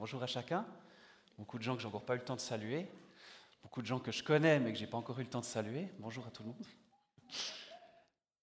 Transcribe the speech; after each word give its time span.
Bonjour 0.00 0.22
à 0.22 0.26
chacun. 0.26 0.64
Beaucoup 1.36 1.58
de 1.58 1.62
gens 1.62 1.76
que 1.76 1.82
j'ai 1.82 1.86
encore 1.86 2.06
pas 2.06 2.14
eu 2.14 2.20
le 2.20 2.24
temps 2.24 2.34
de 2.34 2.40
saluer. 2.40 2.88
Beaucoup 3.62 3.82
de 3.82 3.86
gens 3.86 4.00
que 4.00 4.10
je 4.10 4.24
connais 4.24 4.58
mais 4.58 4.72
que 4.72 4.78
j'ai 4.78 4.86
pas 4.86 4.96
encore 4.96 5.20
eu 5.20 5.24
le 5.24 5.28
temps 5.28 5.40
de 5.40 5.44
saluer. 5.44 5.92
Bonjour 5.98 6.26
à 6.26 6.30
tout 6.30 6.42
le 6.42 6.48
monde. 6.48 6.66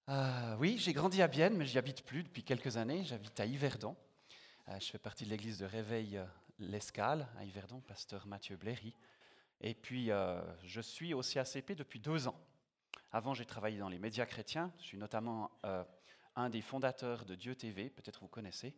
Euh, 0.09 0.55
oui, 0.59 0.77
j'ai 0.77 0.93
grandi 0.93 1.19
à 1.19 1.27
Bienne, 1.27 1.57
mais 1.57 1.65
j'y 1.65 1.79
habite 1.79 2.03
plus 2.05 2.21
depuis 2.21 2.43
quelques 2.43 2.77
années. 2.77 3.03
J'habite 3.05 3.39
à 3.39 3.47
Yverdon. 3.47 3.95
Euh, 4.69 4.79
je 4.79 4.85
fais 4.85 4.99
partie 4.99 5.25
de 5.25 5.31
l'église 5.31 5.57
de 5.57 5.65
Réveil 5.65 6.17
euh, 6.17 6.25
l'Escale 6.59 7.27
à 7.39 7.43
Yverdon, 7.43 7.79
pasteur 7.79 8.27
Mathieu 8.27 8.55
Bléry. 8.55 8.93
Et 9.59 9.73
puis, 9.73 10.11
je 10.63 10.81
suis 10.81 11.15
au 11.15 11.23
CACP 11.23 11.71
depuis 11.71 11.99
deux 11.99 12.27
ans. 12.27 12.39
Avant, 13.11 13.33
j'ai 13.33 13.45
travaillé 13.45 13.79
dans 13.79 13.89
les 13.89 13.97
médias 13.97 14.27
chrétiens. 14.27 14.71
Je 14.77 14.85
suis 14.85 14.97
notamment 14.99 15.49
un 16.35 16.51
des 16.51 16.61
fondateurs 16.61 17.25
de 17.25 17.33
Dieu 17.33 17.55
TV, 17.55 17.89
peut-être 17.89 18.19
vous 18.19 18.27
connaissez. 18.27 18.75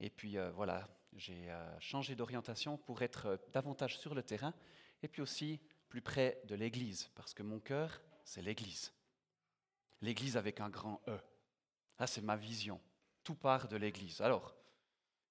Et 0.00 0.08
puis 0.08 0.38
voilà, 0.54 0.88
j'ai 1.16 1.54
changé 1.80 2.14
d'orientation 2.14 2.76
pour 2.76 3.02
être 3.02 3.38
davantage 3.52 3.98
sur 3.98 4.14
le 4.14 4.22
terrain 4.22 4.54
et 5.02 5.08
puis 5.08 5.22
aussi 5.22 5.60
plus 5.88 6.02
près 6.02 6.40
de 6.46 6.54
l'Église, 6.54 7.10
parce 7.14 7.34
que 7.34 7.42
mon 7.42 7.60
cœur, 7.60 8.00
c'est 8.24 8.42
l'Église. 8.42 8.92
L'Église 10.00 10.36
avec 10.36 10.60
un 10.60 10.68
grand 10.68 11.00
E. 11.08 11.18
Là, 11.98 12.06
c'est 12.06 12.22
ma 12.22 12.36
vision. 12.36 12.80
Tout 13.22 13.36
part 13.36 13.68
de 13.68 13.76
l'Église. 13.76 14.20
Alors, 14.20 14.56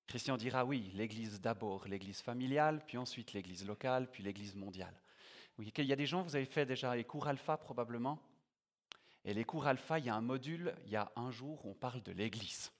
Christian 0.07 0.37
dira 0.37 0.65
oui, 0.65 0.91
l'Église 0.93 1.41
d'abord, 1.41 1.87
l'Église 1.87 2.21
familiale, 2.21 2.83
puis 2.85 2.97
ensuite 2.97 3.33
l'Église 3.33 3.65
locale, 3.65 4.09
puis 4.09 4.23
l'Église 4.23 4.55
mondiale. 4.55 4.95
Oui, 5.57 5.71
il 5.77 5.85
y 5.85 5.93
a 5.93 5.95
des 5.95 6.05
gens, 6.05 6.21
vous 6.23 6.35
avez 6.35 6.45
fait 6.45 6.65
déjà 6.65 6.95
les 6.95 7.03
cours 7.03 7.27
alpha 7.27 7.57
probablement. 7.57 8.19
Et 9.25 9.33
les 9.33 9.45
cours 9.45 9.67
alpha, 9.67 9.99
il 9.99 10.05
y 10.05 10.09
a 10.09 10.15
un 10.15 10.21
module, 10.21 10.75
il 10.85 10.91
y 10.91 10.95
a 10.95 11.11
un 11.15 11.31
jour 11.31 11.65
où 11.65 11.69
on 11.69 11.75
parle 11.75 12.03
de 12.03 12.11
l'Église. 12.11 12.71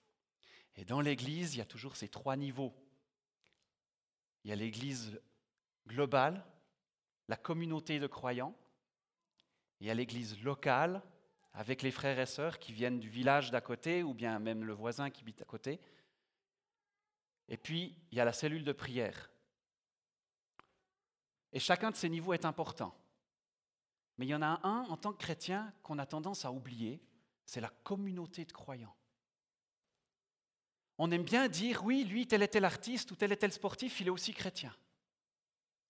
Et 0.75 0.85
dans 0.85 0.99
l'Église, 0.99 1.55
il 1.55 1.59
y 1.59 1.61
a 1.61 1.65
toujours 1.65 1.95
ces 1.95 2.09
trois 2.09 2.35
niveaux. 2.35 2.73
Il 4.43 4.49
y 4.49 4.53
a 4.53 4.55
l'Église 4.55 5.19
globale, 5.87 6.45
la 7.27 7.37
communauté 7.37 7.99
de 7.99 8.07
croyants, 8.07 8.55
il 9.79 9.87
y 9.87 9.89
a 9.89 9.93
l'Église 9.93 10.41
locale, 10.43 11.01
avec 11.53 11.81
les 11.81 11.91
frères 11.91 12.19
et 12.19 12.25
sœurs 12.25 12.57
qui 12.57 12.73
viennent 12.73 12.99
du 12.99 13.09
village 13.09 13.51
d'à 13.51 13.61
côté 13.61 14.01
ou 14.01 14.13
bien 14.13 14.39
même 14.39 14.63
le 14.63 14.73
voisin 14.73 15.09
qui 15.09 15.21
habite 15.21 15.41
à 15.41 15.45
côté. 15.45 15.79
Et 17.47 17.57
puis, 17.57 17.95
il 18.11 18.17
y 18.17 18.21
a 18.21 18.25
la 18.25 18.33
cellule 18.33 18.63
de 18.63 18.71
prière. 18.71 19.29
Et 21.51 21.59
chacun 21.59 21.91
de 21.91 21.95
ces 21.95 22.09
niveaux 22.09 22.33
est 22.33 22.45
important. 22.45 22.97
Mais 24.17 24.25
il 24.25 24.29
y 24.29 24.35
en 24.35 24.41
a 24.41 24.59
un 24.63 24.85
en 24.89 24.97
tant 24.97 25.13
que 25.13 25.23
chrétien 25.23 25.71
qu'on 25.83 25.99
a 25.99 26.05
tendance 26.05 26.45
à 26.45 26.51
oublier, 26.51 27.01
c'est 27.45 27.61
la 27.61 27.69
communauté 27.83 28.45
de 28.45 28.51
croyants. 28.51 28.95
On 30.97 31.11
aime 31.11 31.23
bien 31.23 31.47
dire, 31.47 31.83
oui, 31.83 32.03
lui, 32.03 32.27
tel 32.27 32.43
est 32.43 32.49
tel 32.49 32.65
artiste 32.65 33.11
ou 33.11 33.15
tel 33.15 33.31
est 33.31 33.37
tel 33.37 33.51
sportif, 33.51 33.99
il 33.99 34.07
est 34.07 34.11
aussi 34.11 34.33
chrétien. 34.33 34.75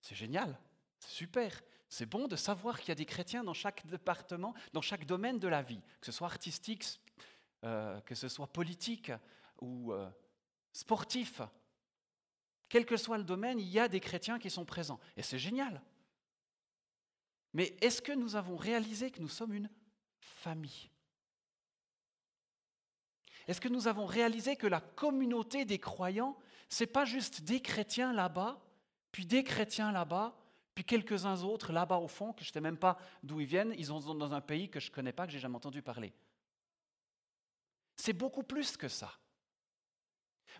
C'est 0.01 0.15
génial, 0.15 0.57
c'est 0.99 1.11
super. 1.11 1.61
C'est 1.89 2.05
bon 2.07 2.27
de 2.27 2.35
savoir 2.35 2.79
qu'il 2.79 2.89
y 2.89 2.91
a 2.91 2.95
des 2.95 3.05
chrétiens 3.05 3.43
dans 3.43 3.53
chaque 3.53 3.85
département, 3.85 4.53
dans 4.71 4.81
chaque 4.81 5.05
domaine 5.05 5.39
de 5.39 5.47
la 5.47 5.61
vie, 5.61 5.81
que 5.99 6.07
ce 6.07 6.11
soit 6.11 6.27
artistique, 6.27 6.99
euh, 7.63 8.01
que 8.01 8.15
ce 8.15 8.27
soit 8.27 8.47
politique 8.47 9.11
ou 9.61 9.93
euh, 9.93 10.09
sportif. 10.71 11.41
Quel 12.67 12.85
que 12.85 12.97
soit 12.97 13.19
le 13.19 13.23
domaine, 13.23 13.59
il 13.59 13.67
y 13.67 13.79
a 13.79 13.87
des 13.87 13.99
chrétiens 13.99 14.39
qui 14.39 14.49
sont 14.49 14.65
présents. 14.65 14.99
Et 15.15 15.21
c'est 15.21 15.37
génial. 15.37 15.81
Mais 17.53 17.75
est-ce 17.81 18.01
que 18.01 18.11
nous 18.11 18.35
avons 18.35 18.57
réalisé 18.57 19.11
que 19.11 19.21
nous 19.21 19.29
sommes 19.29 19.53
une 19.53 19.69
famille? 20.19 20.89
Est-ce 23.47 23.61
que 23.61 23.69
nous 23.69 23.87
avons 23.87 24.05
réalisé 24.05 24.55
que 24.55 24.67
la 24.67 24.81
communauté 24.81 25.65
des 25.65 25.79
croyants, 25.79 26.37
ce 26.69 26.83
n'est 26.83 26.89
pas 26.89 27.05
juste 27.05 27.41
des 27.43 27.61
chrétiens 27.61 28.13
là-bas, 28.13 28.59
puis 29.11 29.25
des 29.25 29.43
chrétiens 29.43 29.91
là-bas, 29.91 30.35
puis 30.73 30.83
quelques-uns 30.83 31.41
autres 31.43 31.71
là-bas 31.71 31.97
au 31.97 32.07
fond, 32.07 32.33
que 32.33 32.43
je 32.43 32.49
ne 32.49 32.53
sais 32.53 32.61
même 32.61 32.77
pas 32.77 32.97
d'où 33.21 33.39
ils 33.39 33.45
viennent, 33.45 33.73
ils 33.77 33.87
sont 33.87 33.99
dans 34.15 34.33
un 34.33 34.41
pays 34.41 34.69
que 34.69 34.79
je 34.79 34.89
ne 34.89 34.95
connais 34.95 35.13
pas, 35.13 35.25
que 35.25 35.31
j'ai 35.31 35.39
jamais 35.39 35.55
entendu 35.55 35.81
parler. 35.81 36.13
C'est 37.95 38.13
beaucoup 38.13 38.43
plus 38.43 38.75
que 38.75 38.87
ça. 38.87 39.11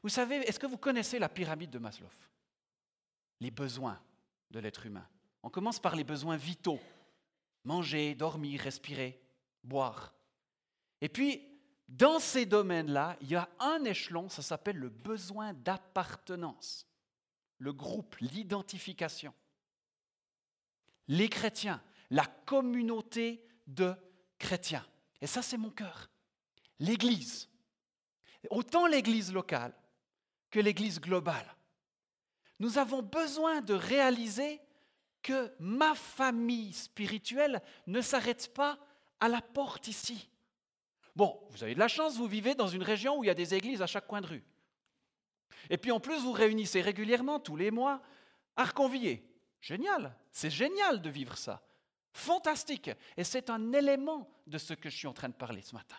Vous 0.04 0.10
savez, 0.10 0.38
est-ce 0.38 0.60
que 0.60 0.68
vous 0.68 0.78
connaissez 0.78 1.18
la 1.18 1.30
pyramide 1.30 1.72
de 1.72 1.80
Maslow? 1.80 2.10
Les 3.40 3.52
besoins 3.52 4.00
de 4.52 4.60
l'être 4.60 4.86
humain. 4.86 5.08
On 5.42 5.50
commence 5.50 5.80
par 5.80 5.96
les 5.96 6.04
besoins 6.04 6.38
vitaux. 6.38 6.80
Manger, 7.64 8.14
dormir, 8.14 8.62
respirer, 8.62 9.20
boire. 9.64 10.14
Et 11.02 11.10
puis, 11.10 11.53
dans 11.88 12.20
ces 12.20 12.46
domaines-là, 12.46 13.18
il 13.22 13.30
y 13.30 13.36
a 13.36 13.50
un 13.60 13.84
échelon, 13.84 14.30
ça 14.30 14.42
s'appelle 14.42 14.78
le 14.78 14.90
besoin 14.90 15.54
d'appartenance, 15.54 16.88
le 17.58 17.74
groupe, 17.74 18.16
l'identification 18.18 19.34
les 21.08 21.30
chrétiens, 21.30 21.82
la 22.10 22.26
communauté 22.26 23.46
de 23.68 23.96
chrétiens. 24.40 24.86
Et 25.22 25.28
ça, 25.28 25.42
c'est 25.42 25.58
mon 25.58 25.70
cœur. 25.70 26.10
L'Église. 26.80 27.50
Autant 28.50 28.88
l'Église 28.88 29.34
locale 29.34 29.74
que 30.50 30.60
l'Église 30.60 31.00
globale. 31.00 31.56
Nous 32.60 32.78
avons 32.78 33.02
besoin 33.02 33.62
de 33.62 33.74
réaliser 33.74 34.62
que 35.22 35.54
ma 35.60 35.96
famille 35.96 36.74
spirituelle 36.74 37.62
ne 37.88 38.02
s'arrête 38.02 38.54
pas 38.54 38.78
à 39.20 39.30
la 39.30 39.42
porte 39.42 39.88
ici. 39.88 40.30
Bon, 41.16 41.40
vous 41.50 41.64
avez 41.64 41.76
de 41.76 41.80
la 41.80 41.88
chance, 41.88 42.18
vous 42.18 42.28
vivez 42.28 42.56
dans 42.56 42.68
une 42.68 42.84
région 42.84 43.18
où 43.18 43.24
il 43.24 43.28
y 43.28 43.30
a 43.30 43.36
des 43.36 43.54
églises 43.54 43.82
à 43.82 43.88
chaque 43.88 44.08
coin 44.08 44.22
de 44.22 44.28
rue. 44.28 44.44
Et 45.70 45.78
puis 45.78 45.92
en 45.92 46.00
plus, 46.00 46.20
vous 46.22 46.32
réunissez 46.32 46.82
régulièrement, 46.82 47.40
tous 47.40 47.56
les 47.56 47.72
mois, 47.72 48.02
à. 48.56 48.66
Génial, 49.62 50.16
c'est 50.32 50.50
génial 50.50 51.02
de 51.02 51.10
vivre 51.10 51.38
ça. 51.38 51.62
Fantastique. 52.12 52.92
Et 53.18 53.24
c'est 53.24 53.50
un 53.50 53.72
élément 53.74 54.30
de 54.46 54.58
ce 54.58 54.74
que 54.74 54.90
je 54.90 54.98
suis 54.98 55.08
en 55.08 55.14
train 55.14 55.30
de 55.30 55.34
parler 55.34 55.62
ce 55.62 55.74
matin. 55.74 55.96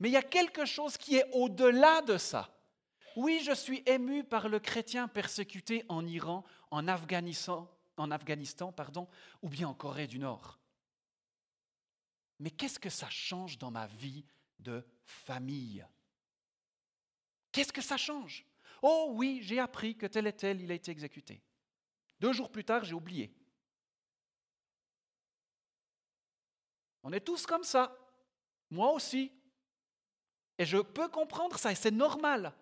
Mais 0.00 0.08
il 0.08 0.12
y 0.12 0.16
a 0.16 0.22
quelque 0.22 0.64
chose 0.64 0.96
qui 0.96 1.16
est 1.16 1.28
au-delà 1.32 2.02
de 2.02 2.16
ça. 2.16 2.50
Oui, 3.16 3.42
je 3.44 3.52
suis 3.52 3.82
ému 3.86 4.24
par 4.24 4.48
le 4.48 4.58
chrétien 4.58 5.06
persécuté 5.08 5.84
en 5.88 6.06
Iran, 6.06 6.44
en 6.70 6.88
Afghanistan, 6.88 7.70
ou 9.42 9.48
bien 9.48 9.68
en 9.68 9.74
Corée 9.74 10.06
du 10.06 10.18
Nord. 10.18 10.58
Mais 12.38 12.50
qu'est-ce 12.50 12.78
que 12.78 12.90
ça 12.90 13.08
change 13.08 13.58
dans 13.58 13.70
ma 13.70 13.86
vie 13.86 14.24
de 14.58 14.86
famille? 15.04 15.86
Qu'est-ce 17.52 17.72
que 17.72 17.82
ça 17.82 17.96
change? 17.96 18.44
Oh 18.82 19.12
oui, 19.12 19.40
j'ai 19.42 19.58
appris 19.60 19.96
que 19.96 20.06
tel 20.06 20.26
et 20.26 20.32
tel, 20.32 20.60
il 20.60 20.70
a 20.70 20.74
été 20.74 20.90
exécuté. 20.90 21.42
Deux 22.20 22.32
jours 22.32 22.50
plus 22.50 22.64
tard, 22.64 22.84
j'ai 22.84 22.94
oublié. 22.94 23.34
On 27.02 27.12
est 27.12 27.20
tous 27.20 27.46
comme 27.46 27.64
ça. 27.64 27.96
Moi 28.70 28.90
aussi. 28.92 29.30
Et 30.58 30.64
je 30.64 30.78
peux 30.78 31.08
comprendre 31.08 31.58
ça, 31.58 31.72
et 31.72 31.74
c'est 31.74 31.90
normal. 31.90 32.52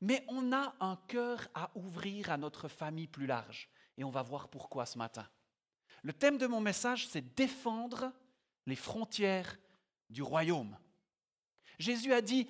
Mais 0.00 0.24
on 0.28 0.52
a 0.52 0.74
un 0.80 0.96
cœur 1.08 1.48
à 1.54 1.70
ouvrir 1.74 2.30
à 2.30 2.36
notre 2.36 2.68
famille 2.68 3.06
plus 3.06 3.26
large. 3.26 3.68
Et 3.96 4.04
on 4.04 4.10
va 4.10 4.22
voir 4.22 4.48
pourquoi 4.48 4.86
ce 4.86 4.98
matin. 4.98 5.28
Le 6.02 6.12
thème 6.12 6.38
de 6.38 6.46
mon 6.46 6.60
message, 6.60 7.08
c'est 7.08 7.34
défendre 7.34 8.12
les 8.66 8.76
frontières 8.76 9.58
du 10.10 10.22
royaume. 10.22 10.76
Jésus 11.78 12.12
a 12.12 12.20
dit, 12.20 12.48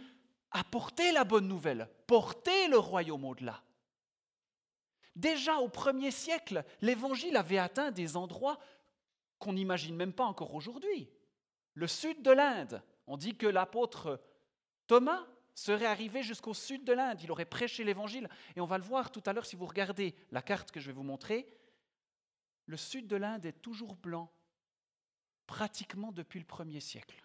apportez 0.50 1.12
la 1.12 1.24
bonne 1.24 1.48
nouvelle, 1.48 1.88
portez 2.06 2.68
le 2.68 2.78
royaume 2.78 3.24
au-delà. 3.24 3.62
Déjà 5.14 5.56
au 5.58 5.68
premier 5.68 6.10
siècle, 6.10 6.64
l'évangile 6.82 7.36
avait 7.36 7.58
atteint 7.58 7.90
des 7.90 8.16
endroits 8.16 8.58
qu'on 9.38 9.54
n'imagine 9.54 9.96
même 9.96 10.12
pas 10.12 10.24
encore 10.24 10.54
aujourd'hui. 10.54 11.08
Le 11.74 11.86
sud 11.86 12.22
de 12.22 12.30
l'Inde, 12.30 12.82
on 13.06 13.16
dit 13.16 13.36
que 13.36 13.46
l'apôtre 13.46 14.20
Thomas 14.86 15.26
serait 15.54 15.86
arrivé 15.86 16.22
jusqu'au 16.22 16.54
sud 16.54 16.84
de 16.84 16.92
l'Inde, 16.92 17.20
il 17.22 17.30
aurait 17.30 17.46
prêché 17.46 17.82
l'évangile, 17.82 18.28
et 18.54 18.60
on 18.60 18.66
va 18.66 18.78
le 18.78 18.84
voir 18.84 19.10
tout 19.10 19.22
à 19.26 19.32
l'heure 19.32 19.46
si 19.46 19.56
vous 19.56 19.66
regardez 19.66 20.14
la 20.30 20.42
carte 20.42 20.70
que 20.70 20.80
je 20.80 20.88
vais 20.88 20.92
vous 20.92 21.02
montrer, 21.02 21.48
le 22.66 22.76
sud 22.76 23.06
de 23.06 23.16
l'Inde 23.16 23.46
est 23.46 23.62
toujours 23.62 23.96
blanc, 23.96 24.30
pratiquement 25.46 26.12
depuis 26.12 26.38
le 26.38 26.46
premier 26.46 26.80
siècle. 26.80 27.22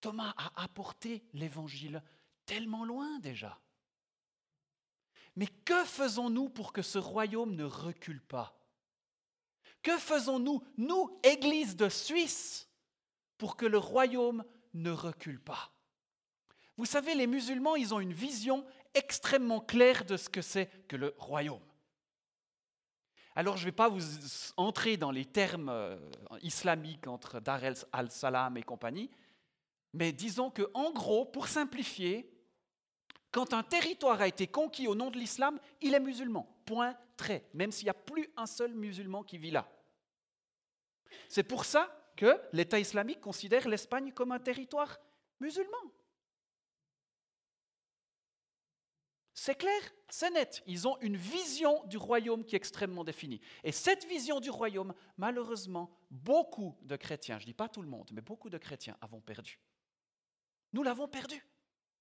Thomas 0.00 0.34
a 0.36 0.62
apporté 0.62 1.24
l'évangile 1.32 2.02
tellement 2.46 2.84
loin 2.84 3.18
déjà. 3.18 3.58
Mais 5.36 5.46
que 5.46 5.84
faisons-nous 5.84 6.48
pour 6.48 6.72
que 6.72 6.82
ce 6.82 6.98
royaume 6.98 7.54
ne 7.54 7.64
recule 7.64 8.20
pas? 8.22 8.58
Que 9.82 9.96
faisons-nous, 9.96 10.64
nous, 10.76 11.20
Église 11.22 11.76
de 11.76 11.88
Suisse, 11.88 12.68
pour 13.36 13.56
que 13.56 13.66
le 13.66 13.78
royaume 13.78 14.44
ne 14.74 14.90
recule 14.90 15.40
pas? 15.40 15.72
Vous 16.76 16.84
savez, 16.84 17.14
les 17.14 17.26
musulmans, 17.26 17.76
ils 17.76 17.94
ont 17.94 18.00
une 18.00 18.12
vision 18.12 18.64
extrêmement 18.94 19.60
claire 19.60 20.04
de 20.04 20.16
ce 20.16 20.28
que 20.28 20.42
c'est 20.42 20.66
que 20.88 20.96
le 20.96 21.14
royaume. 21.18 21.62
Alors, 23.38 23.56
je 23.56 23.62
ne 23.62 23.66
vais 23.66 23.76
pas 23.76 23.88
vous 23.88 24.02
entrer 24.56 24.96
dans 24.96 25.12
les 25.12 25.24
termes 25.24 25.68
euh, 25.68 25.96
islamiques 26.42 27.06
entre 27.06 27.38
Dar 27.38 27.60
al-Salam 27.92 28.56
et 28.56 28.64
compagnie, 28.64 29.12
mais 29.92 30.10
disons 30.10 30.50
que, 30.50 30.68
en 30.74 30.90
gros, 30.90 31.24
pour 31.24 31.46
simplifier, 31.46 32.28
Quand 33.30 33.54
un 33.54 33.62
territoire 33.62 34.20
a 34.20 34.26
été 34.26 34.48
conquis 34.48 34.88
au 34.88 34.96
nom 34.96 35.12
de 35.12 35.18
l'islam, 35.18 35.60
il 35.80 35.94
est 35.94 36.00
musulman. 36.00 36.48
Point 36.64 36.96
trait, 37.16 37.48
même 37.54 37.70
s'il 37.70 37.84
n'y 37.84 37.90
a 37.90 37.94
plus 37.94 38.28
un 38.36 38.46
seul 38.46 38.74
musulman 38.74 39.22
qui 39.22 39.38
vit 39.38 39.52
là. 39.52 39.70
C'est 41.28 41.44
pour 41.44 41.64
ça 41.64 41.94
que 42.16 42.40
l'État 42.52 42.80
islamique 42.80 43.20
considère 43.20 43.68
l'Espagne 43.68 44.10
comme 44.10 44.32
un 44.32 44.40
territoire 44.40 44.98
musulman. 45.38 45.92
C'est 49.40 49.54
clair, 49.54 49.80
c'est 50.08 50.30
net. 50.30 50.64
Ils 50.66 50.88
ont 50.88 50.98
une 51.00 51.16
vision 51.16 51.84
du 51.84 51.96
royaume 51.96 52.44
qui 52.44 52.56
est 52.56 52.58
extrêmement 52.58 53.04
définie. 53.04 53.40
Et 53.62 53.70
cette 53.70 54.04
vision 54.06 54.40
du 54.40 54.50
royaume, 54.50 54.92
malheureusement, 55.16 55.96
beaucoup 56.10 56.76
de 56.82 56.96
chrétiens, 56.96 57.38
je 57.38 57.44
ne 57.44 57.50
dis 57.50 57.54
pas 57.54 57.68
tout 57.68 57.80
le 57.80 57.88
monde, 57.88 58.10
mais 58.12 58.20
beaucoup 58.20 58.50
de 58.50 58.58
chrétiens 58.58 58.96
avons 59.00 59.20
perdu. 59.20 59.60
Nous 60.72 60.82
l'avons 60.82 61.06
perdu, 61.06 61.40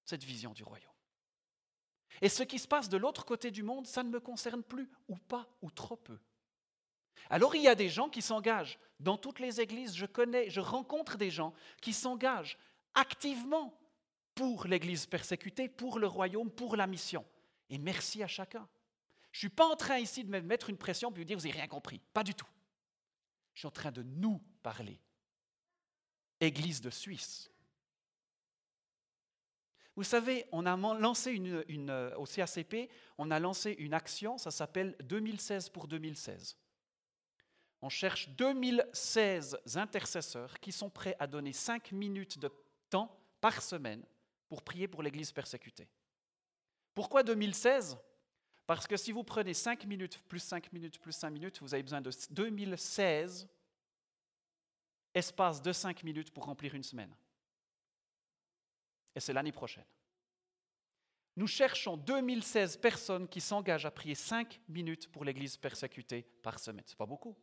cette 0.03 0.23
vision 0.23 0.51
du 0.51 0.63
royaume. 0.63 0.91
Et 2.23 2.29
ce 2.29 2.41
qui 2.41 2.57
se 2.57 2.67
passe 2.67 2.89
de 2.89 2.97
l'autre 2.97 3.23
côté 3.23 3.51
du 3.51 3.61
monde, 3.61 3.85
ça 3.85 4.01
ne 4.01 4.09
me 4.09 4.19
concerne 4.19 4.63
plus, 4.63 4.89
ou 5.07 5.15
pas, 5.15 5.47
ou 5.61 5.69
trop 5.69 5.95
peu. 5.95 6.17
Alors 7.29 7.55
il 7.55 7.61
y 7.61 7.67
a 7.67 7.75
des 7.75 7.87
gens 7.87 8.09
qui 8.09 8.23
s'engagent. 8.23 8.79
Dans 8.99 9.15
toutes 9.15 9.39
les 9.39 9.61
églises, 9.61 9.95
je 9.95 10.07
connais, 10.07 10.49
je 10.49 10.59
rencontre 10.59 11.19
des 11.19 11.29
gens 11.29 11.53
qui 11.83 11.93
s'engagent 11.93 12.57
activement 12.95 13.77
pour 14.37 14.67
l'Église 14.67 15.07
persécutée, 15.07 15.67
pour 15.67 15.97
le 15.97 16.05
royaume, 16.05 16.51
pour 16.51 16.75
la 16.75 16.85
mission. 16.85 17.25
Et 17.71 17.79
merci 17.79 18.21
à 18.21 18.27
chacun. 18.27 18.67
Je 19.31 19.37
ne 19.37 19.39
suis 19.39 19.49
pas 19.49 19.65
en 19.65 19.75
train 19.75 19.97
ici 19.97 20.23
de 20.23 20.29
me 20.29 20.39
mettre 20.41 20.69
une 20.69 20.77
pression 20.77 21.09
et 21.09 21.13
de 21.15 21.23
dire 21.23 21.37
vous 21.37 21.47
n'avez 21.47 21.57
rien 21.57 21.67
compris. 21.67 21.99
Pas 22.13 22.23
du 22.23 22.35
tout. 22.35 22.47
Je 23.55 23.61
suis 23.61 23.67
en 23.67 23.71
train 23.71 23.91
de 23.91 24.03
nous 24.03 24.39
parler. 24.61 24.99
Église 26.39 26.81
de 26.81 26.91
Suisse. 26.91 27.49
Vous 29.95 30.03
savez, 30.03 30.45
on 30.51 30.67
a 30.67 30.77
lancé 30.77 31.31
une, 31.31 31.89
euh, 31.89 32.15
au 32.17 32.25
CACP, 32.25 32.91
on 33.17 33.31
a 33.31 33.39
lancé 33.39 33.75
une 33.79 33.95
action, 33.95 34.37
ça 34.37 34.51
s'appelle 34.51 34.95
2016 35.03 35.69
pour 35.69 35.87
2016. 35.87 36.55
On 37.81 37.89
cherche 37.89 38.29
2016 38.29 39.57
intercesseurs 39.73 40.59
qui 40.59 40.71
sont 40.71 40.91
prêts 40.91 41.15
à 41.17 41.25
donner 41.25 41.53
5 41.53 41.91
minutes 41.91 42.37
de 42.37 42.51
temps 42.91 43.19
par 43.41 43.63
semaine 43.63 44.05
pour 44.47 44.61
prier 44.61 44.87
pour 44.87 45.03
l'Église 45.03 45.31
persécutée. 45.31 45.87
Pourquoi 46.93 47.23
2016 47.23 47.97
Parce 48.65 48.87
que 48.87 48.97
si 48.97 49.11
vous 49.11 49.23
prenez 49.23 49.53
5 49.53 49.85
minutes, 49.85 50.21
plus 50.27 50.39
5 50.39 50.71
minutes, 50.73 50.99
plus 50.99 51.13
5 51.13 51.29
minutes, 51.29 51.61
vous 51.61 51.73
avez 51.73 51.83
besoin 51.83 52.01
de 52.01 52.11
2016 52.31 53.47
espace 55.13 55.61
de 55.61 55.71
5 55.71 56.03
minutes 56.03 56.31
pour 56.31 56.45
remplir 56.45 56.75
une 56.75 56.83
semaine 56.83 57.15
et 59.17 59.19
c'est 59.19 59.33
l'année 59.33 59.51
prochaine. 59.51 59.83
Nous 61.37 61.47
cherchons 61.47 61.97
2016 61.97 62.77
personnes 62.77 63.27
qui 63.27 63.41
s'engagent 63.41 63.87
à 63.87 63.91
prier 63.91 64.13
5 64.13 64.61
minutes 64.69 65.11
pour 65.11 65.25
l'Église 65.25 65.57
persécutée 65.57 66.21
par 66.43 66.59
semaine. 66.59 66.83
Ce 66.85 66.91
n'est 66.91 66.97
pas 66.97 67.07
beaucoup, 67.07 67.35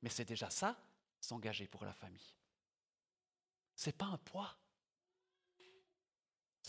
mais 0.00 0.10
c'est 0.10 0.24
déjà 0.24 0.48
ça, 0.48 0.80
s'engager 1.20 1.66
pour 1.66 1.84
la 1.84 1.92
famille. 1.92 2.36
Ce 3.74 3.88
n'est 3.88 3.94
pas 3.94 4.06
un 4.06 4.18
poids, 4.18 4.56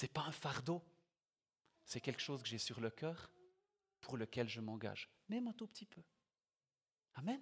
ce 0.03 0.05
n'est 0.05 0.11
pas 0.11 0.25
un 0.27 0.33
fardeau, 0.33 0.83
c'est 1.85 2.01
quelque 2.01 2.19
chose 2.19 2.43
que 2.43 2.49
j'ai 2.49 2.57
sur 2.57 2.81
le 2.81 2.89
cœur 2.89 3.31
pour 4.01 4.17
lequel 4.17 4.49
je 4.49 4.59
m'engage, 4.59 5.09
même 5.29 5.47
un 5.47 5.53
tout 5.53 5.65
petit 5.65 5.85
peu. 5.85 6.01
Amen. 7.13 7.41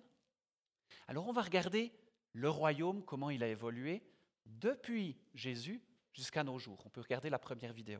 Alors 1.08 1.28
on 1.28 1.34
va 1.34 1.42
regarder 1.42 1.92
le 2.34 2.52
royaume, 2.52 3.04
comment 3.04 3.31
il 3.31 3.42
a 3.42 3.48
évolué 3.48 4.04
depuis 4.46 5.19
Jésus 5.34 5.81
jusqu'à 6.13 6.44
nos 6.44 6.60
jours. 6.60 6.84
On 6.86 6.92
peut 6.92 7.02
regarder 7.02 7.31
la 7.31 7.40
première 7.40 7.74
vidéo. 7.74 8.00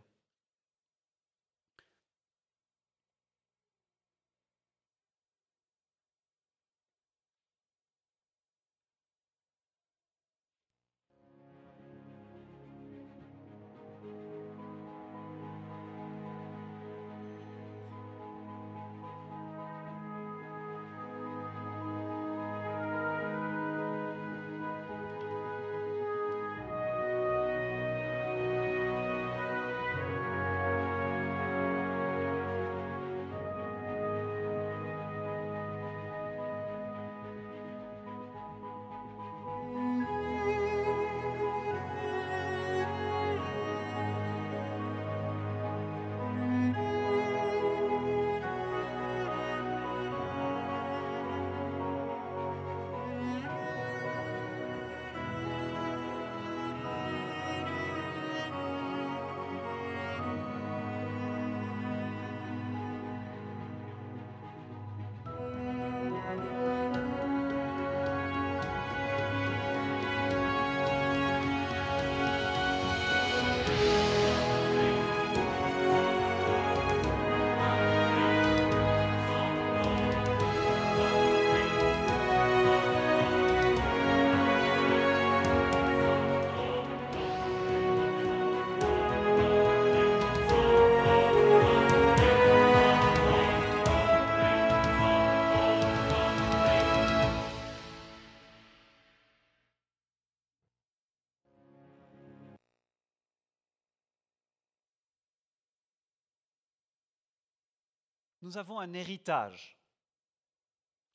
Nous 108.52 108.58
avons 108.58 108.80
un 108.80 108.92
héritage, 108.92 109.78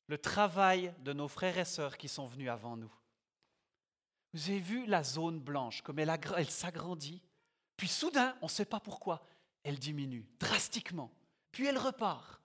le 0.07 0.17
travail 0.17 0.91
de 1.01 1.13
nos 1.13 1.27
frères 1.27 1.59
et 1.59 1.65
sœurs 1.65 1.95
qui 1.95 2.07
sont 2.07 2.25
venus 2.25 2.49
avant 2.49 2.75
nous. 2.75 2.91
Vous 4.33 4.49
avez 4.49 4.59
vu 4.59 4.87
la 4.87 5.03
zone 5.03 5.39
blanche, 5.39 5.83
comme 5.83 5.99
elle, 5.99 6.11
elle 6.35 6.49
s'agrandit, 6.49 7.21
puis 7.75 7.87
soudain, 7.87 8.35
on 8.41 8.47
ne 8.47 8.51
sait 8.51 8.65
pas 8.65 8.79
pourquoi, 8.79 9.23
elle 9.61 9.77
diminue 9.77 10.27
drastiquement, 10.39 11.11
puis 11.51 11.67
elle 11.67 11.77
repart. 11.77 12.41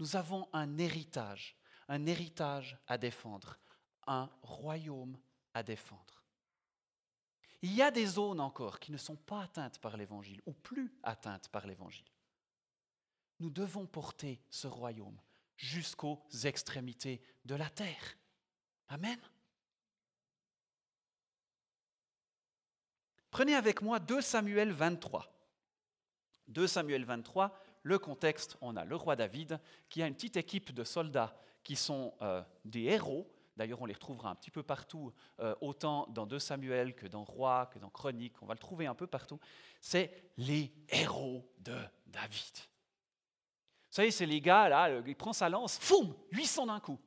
Nous 0.00 0.16
avons 0.16 0.48
un 0.52 0.76
héritage, 0.76 1.56
un 1.86 2.06
héritage 2.06 2.76
à 2.88 2.98
défendre, 2.98 3.56
un 4.08 4.28
royaume 4.42 5.16
à 5.54 5.62
défendre. 5.62 6.24
Il 7.62 7.72
y 7.72 7.82
a 7.82 7.92
des 7.92 8.06
zones 8.06 8.40
encore 8.40 8.80
qui 8.80 8.90
ne 8.90 8.98
sont 8.98 9.14
pas 9.14 9.42
atteintes 9.42 9.78
par 9.78 9.96
l'Évangile, 9.96 10.42
ou 10.44 10.52
plus 10.54 10.92
atteintes 11.04 11.48
par 11.50 11.68
l'Évangile 11.68 12.15
nous 13.40 13.50
devons 13.50 13.86
porter 13.86 14.40
ce 14.50 14.66
royaume 14.66 15.18
jusqu'aux 15.56 16.22
extrémités 16.44 17.20
de 17.44 17.54
la 17.54 17.68
terre. 17.70 18.16
Amen. 18.88 19.18
Prenez 23.30 23.54
avec 23.54 23.82
moi 23.82 23.98
2 23.98 24.20
Samuel 24.20 24.72
23. 24.72 25.32
2 26.48 26.66
Samuel 26.66 27.04
23, 27.04 27.58
le 27.82 27.98
contexte, 27.98 28.56
on 28.60 28.76
a 28.76 28.84
le 28.84 28.96
roi 28.96 29.16
David 29.16 29.60
qui 29.88 30.02
a 30.02 30.06
une 30.06 30.14
petite 30.14 30.36
équipe 30.36 30.72
de 30.72 30.84
soldats 30.84 31.36
qui 31.62 31.76
sont 31.76 32.14
euh, 32.22 32.42
des 32.64 32.84
héros. 32.84 33.30
D'ailleurs, 33.56 33.80
on 33.82 33.86
les 33.86 33.94
retrouvera 33.94 34.30
un 34.30 34.34
petit 34.34 34.50
peu 34.50 34.62
partout, 34.62 35.12
euh, 35.40 35.54
autant 35.60 36.06
dans 36.08 36.26
2 36.26 36.38
Samuel 36.38 36.94
que 36.94 37.06
dans 37.06 37.24
Roi, 37.24 37.70
que 37.72 37.78
dans 37.78 37.90
Chronique. 37.90 38.40
On 38.42 38.46
va 38.46 38.54
le 38.54 38.60
trouver 38.60 38.86
un 38.86 38.94
peu 38.94 39.06
partout. 39.06 39.40
C'est 39.80 40.30
les 40.36 40.72
héros 40.88 41.50
de 41.58 41.76
David 42.06 42.58
savez, 43.96 44.10
c'est 44.10 44.26
les 44.26 44.40
gars, 44.40 44.68
là, 44.68 45.00
il 45.06 45.16
prend 45.16 45.32
sa 45.32 45.48
lance, 45.48 45.78
foum, 45.78 46.14
800 46.32 46.66
d'un 46.66 46.80
coup. 46.80 46.98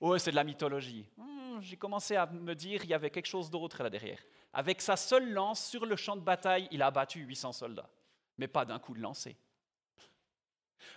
Oh, 0.00 0.16
c'est 0.18 0.30
de 0.30 0.36
la 0.36 0.44
mythologie. 0.44 1.08
Hmm, 1.16 1.60
j'ai 1.60 1.76
commencé 1.76 2.14
à 2.14 2.26
me 2.26 2.54
dire 2.54 2.84
il 2.84 2.90
y 2.90 2.94
avait 2.94 3.10
quelque 3.10 3.26
chose 3.26 3.50
d'autre 3.50 3.82
là 3.82 3.90
derrière. 3.90 4.22
Avec 4.52 4.80
sa 4.80 4.96
seule 4.96 5.32
lance 5.32 5.66
sur 5.66 5.86
le 5.86 5.96
champ 5.96 6.14
de 6.14 6.20
bataille, 6.20 6.68
il 6.70 6.82
a 6.82 6.90
battu 6.90 7.20
800 7.20 7.52
soldats, 7.52 7.90
mais 8.36 8.48
pas 8.48 8.64
d'un 8.64 8.78
coup 8.78 8.94
de 8.94 9.00
lancer. 9.00 9.36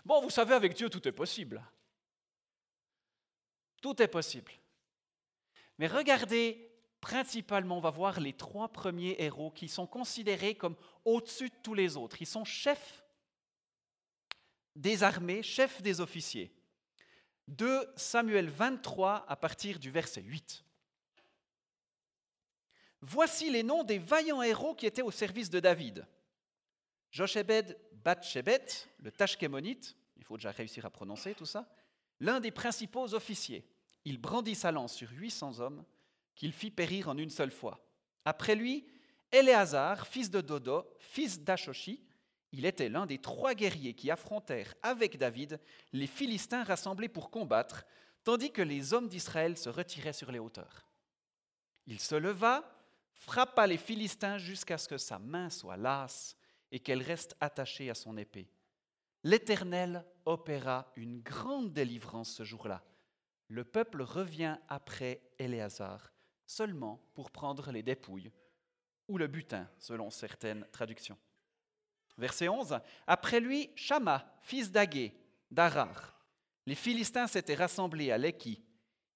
Bon, 0.05 0.21
vous 0.21 0.29
savez, 0.29 0.53
avec 0.53 0.73
Dieu, 0.73 0.89
tout 0.89 1.05
est 1.07 1.11
possible. 1.11 1.63
Tout 3.81 3.99
est 4.01 4.07
possible. 4.07 4.51
Mais 5.77 5.87
regardez, 5.87 6.71
principalement, 6.99 7.77
on 7.77 7.81
va 7.81 7.89
voir 7.89 8.19
les 8.19 8.33
trois 8.33 8.69
premiers 8.69 9.15
héros 9.19 9.51
qui 9.51 9.67
sont 9.67 9.87
considérés 9.87 10.55
comme 10.55 10.75
au-dessus 11.05 11.49
de 11.49 11.55
tous 11.63 11.73
les 11.73 11.97
autres. 11.97 12.21
Ils 12.21 12.27
sont 12.27 12.45
chefs 12.45 13.03
des 14.75 15.03
armées, 15.03 15.43
chefs 15.43 15.81
des 15.81 16.01
officiers. 16.01 16.51
De 17.47 17.87
Samuel 17.95 18.49
23 18.49 19.25
à 19.27 19.35
partir 19.35 19.79
du 19.79 19.91
verset 19.91 20.21
8. 20.21 20.63
Voici 23.01 23.49
les 23.49 23.63
noms 23.63 23.83
des 23.83 23.97
vaillants 23.97 24.43
héros 24.43 24.75
qui 24.75 24.85
étaient 24.85 25.01
au 25.01 25.11
service 25.11 25.49
de 25.49 25.59
David. 25.59 26.05
Jochebed 27.09 27.77
Batshebet, 27.91 28.65
le 28.99 29.11
Tashkemonite, 29.11 29.95
il 30.17 30.23
faut 30.23 30.37
déjà 30.37 30.51
réussir 30.51 30.85
à 30.85 30.89
prononcer 30.89 31.33
tout 31.33 31.45
ça, 31.45 31.67
l'un 32.19 32.39
des 32.39 32.51
principaux 32.51 33.13
officiers. 33.13 33.67
Il 34.05 34.19
brandit 34.19 34.55
sa 34.55 34.71
lance 34.71 34.93
sur 34.93 35.09
800 35.11 35.59
hommes 35.59 35.83
qu'il 36.35 36.53
fit 36.53 36.71
périr 36.71 37.09
en 37.09 37.17
une 37.17 37.29
seule 37.29 37.51
fois. 37.51 37.83
Après 38.23 38.55
lui, 38.55 38.85
Éléazar, 39.31 40.07
fils 40.07 40.29
de 40.29 40.41
Dodo, 40.41 40.85
fils 40.99 41.39
d'Ashoshi, 41.39 42.03
il 42.51 42.65
était 42.65 42.89
l'un 42.89 43.05
des 43.05 43.19
trois 43.19 43.53
guerriers 43.53 43.93
qui 43.93 44.11
affrontèrent 44.11 44.73
avec 44.81 45.17
David 45.17 45.59
les 45.93 46.07
Philistins 46.07 46.63
rassemblés 46.63 47.09
pour 47.09 47.31
combattre, 47.31 47.85
tandis 48.23 48.51
que 48.51 48.61
les 48.61 48.93
hommes 48.93 49.07
d'Israël 49.07 49.57
se 49.57 49.69
retiraient 49.69 50.13
sur 50.13 50.31
les 50.31 50.39
hauteurs. 50.39 50.85
Il 51.87 51.99
se 51.99 52.15
leva, 52.15 52.63
frappa 53.13 53.67
les 53.67 53.77
Philistins 53.77 54.37
jusqu'à 54.37 54.77
ce 54.77 54.87
que 54.87 54.97
sa 54.97 55.17
main 55.17 55.49
soit 55.49 55.77
lasse 55.77 56.35
et 56.71 56.79
qu'elle 56.79 57.01
reste 57.01 57.35
attachée 57.39 57.89
à 57.89 57.95
son 57.95 58.17
épée. 58.17 58.49
L'Éternel 59.23 60.05
opéra 60.25 60.91
une 60.95 61.21
grande 61.21 61.73
délivrance 61.73 62.33
ce 62.33 62.43
jour-là. 62.43 62.83
Le 63.47 63.63
peuple 63.63 64.01
revient 64.01 64.57
après 64.67 65.21
Éléazar 65.37 66.11
seulement 66.45 67.01
pour 67.13 67.31
prendre 67.31 67.71
les 67.71 67.83
dépouilles 67.83 68.31
ou 69.07 69.17
le 69.17 69.27
butin, 69.27 69.69
selon 69.77 70.09
certaines 70.09 70.65
traductions. 70.71 71.17
Verset 72.21 72.49
11. 72.49 72.79
Après 73.07 73.39
lui, 73.39 73.71
Shama, 73.75 74.31
fils 74.41 74.71
d'Agé, 74.71 75.11
d'Arar. 75.49 76.23
Les 76.67 76.75
Philistins 76.75 77.25
s'étaient 77.25 77.55
rassemblés 77.55 78.11
à 78.11 78.19
Léki. 78.19 78.63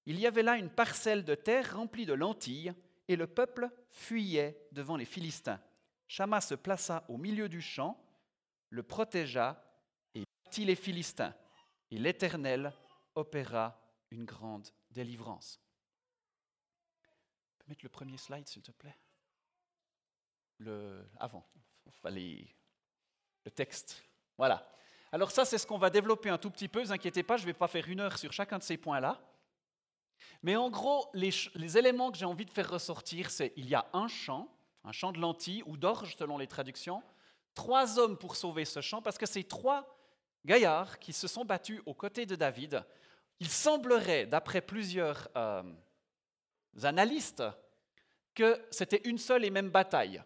Il 0.06 0.18
y 0.18 0.26
avait 0.26 0.42
là 0.42 0.56
une 0.56 0.70
parcelle 0.70 1.24
de 1.24 1.36
terre 1.36 1.76
remplie 1.76 2.04
de 2.04 2.12
lentilles, 2.12 2.74
et 3.06 3.14
le 3.14 3.28
peuple 3.28 3.70
fuyait 3.92 4.60
devant 4.72 4.96
les 4.96 5.04
Philistins. 5.04 5.62
Shama 6.08 6.40
se 6.40 6.56
plaça 6.56 7.04
au 7.08 7.16
milieu 7.16 7.48
du 7.48 7.60
champ, 7.60 7.96
le 8.70 8.82
protégea 8.82 9.62
et 10.16 10.24
battit 10.44 10.64
les 10.64 10.74
Philistins. 10.74 11.34
Et 11.92 11.98
l'Éternel 11.98 12.72
opéra 13.14 13.80
une 14.10 14.24
grande 14.24 14.68
délivrance. 14.90 15.60
Tu 17.04 17.54
peux 17.58 17.64
mettre 17.68 17.84
le 17.84 17.88
premier 17.88 18.16
slide, 18.16 18.48
s'il 18.48 18.62
te 18.62 18.72
plaît? 18.72 18.98
Le 20.58 21.08
avant, 21.20 21.46
fallait 22.02 22.48
le 23.46 23.50
texte. 23.50 24.04
Voilà. 24.36 24.68
Alors 25.12 25.30
ça, 25.30 25.44
c'est 25.44 25.56
ce 25.56 25.66
qu'on 25.66 25.78
va 25.78 25.88
développer 25.88 26.28
un 26.28 26.36
tout 26.36 26.50
petit 26.50 26.68
peu. 26.68 26.80
Ne 26.80 26.86
vous 26.86 26.92
inquiétez 26.92 27.22
pas, 27.22 27.36
je 27.36 27.42
ne 27.42 27.46
vais 27.46 27.54
pas 27.54 27.68
faire 27.68 27.88
une 27.88 28.00
heure 28.00 28.18
sur 28.18 28.32
chacun 28.32 28.58
de 28.58 28.62
ces 28.62 28.76
points-là. 28.76 29.20
Mais 30.42 30.56
en 30.56 30.68
gros, 30.68 31.08
les, 31.14 31.78
éléments 31.78 32.10
que 32.10 32.18
j'ai 32.18 32.24
envie 32.24 32.44
de 32.44 32.50
faire 32.50 32.68
ressortir, 32.68 33.30
c'est 33.30 33.52
il 33.56 33.68
y 33.68 33.74
a 33.74 33.86
un 33.92 34.08
champ, 34.08 34.48
un 34.84 34.92
champ 34.92 35.12
de 35.12 35.18
lentilles 35.18 35.62
ou 35.66 35.76
d'orge 35.76 36.16
selon 36.18 36.38
les 36.38 36.48
traductions, 36.48 37.02
trois 37.54 37.98
hommes 37.98 38.18
pour 38.18 38.36
sauver 38.36 38.64
ce 38.64 38.80
champ, 38.80 39.00
parce 39.00 39.16
que 39.16 39.26
c'est 39.26 39.44
trois 39.44 39.96
gaillards 40.44 40.98
qui 40.98 41.12
se 41.12 41.28
sont 41.28 41.44
battus 41.44 41.80
aux 41.86 41.94
côtés 41.94 42.26
de 42.26 42.34
David. 42.34 42.84
Il 43.38 43.48
semblerait, 43.48 44.26
d'après 44.26 44.60
plusieurs 44.60 45.28
euh, 45.36 45.62
analystes, 46.82 47.44
que 48.34 48.60
c'était 48.70 49.02
une 49.04 49.18
seule 49.18 49.44
et 49.44 49.50
même 49.50 49.70
bataille. 49.70 50.22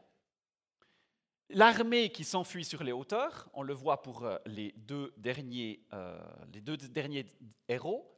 L'armée 1.52 2.10
qui 2.10 2.24
s'enfuit 2.24 2.64
sur 2.64 2.82
les 2.82 2.92
hauteurs, 2.92 3.48
on 3.54 3.62
le 3.62 3.74
voit 3.74 4.02
pour 4.02 4.24
euh, 4.24 4.38
les 4.46 4.72
deux 4.76 5.12
derniers, 5.16 5.84
euh, 5.92 6.18
les 6.52 6.60
deux 6.60 6.76
derniers 6.76 7.26
héros. 7.68 8.10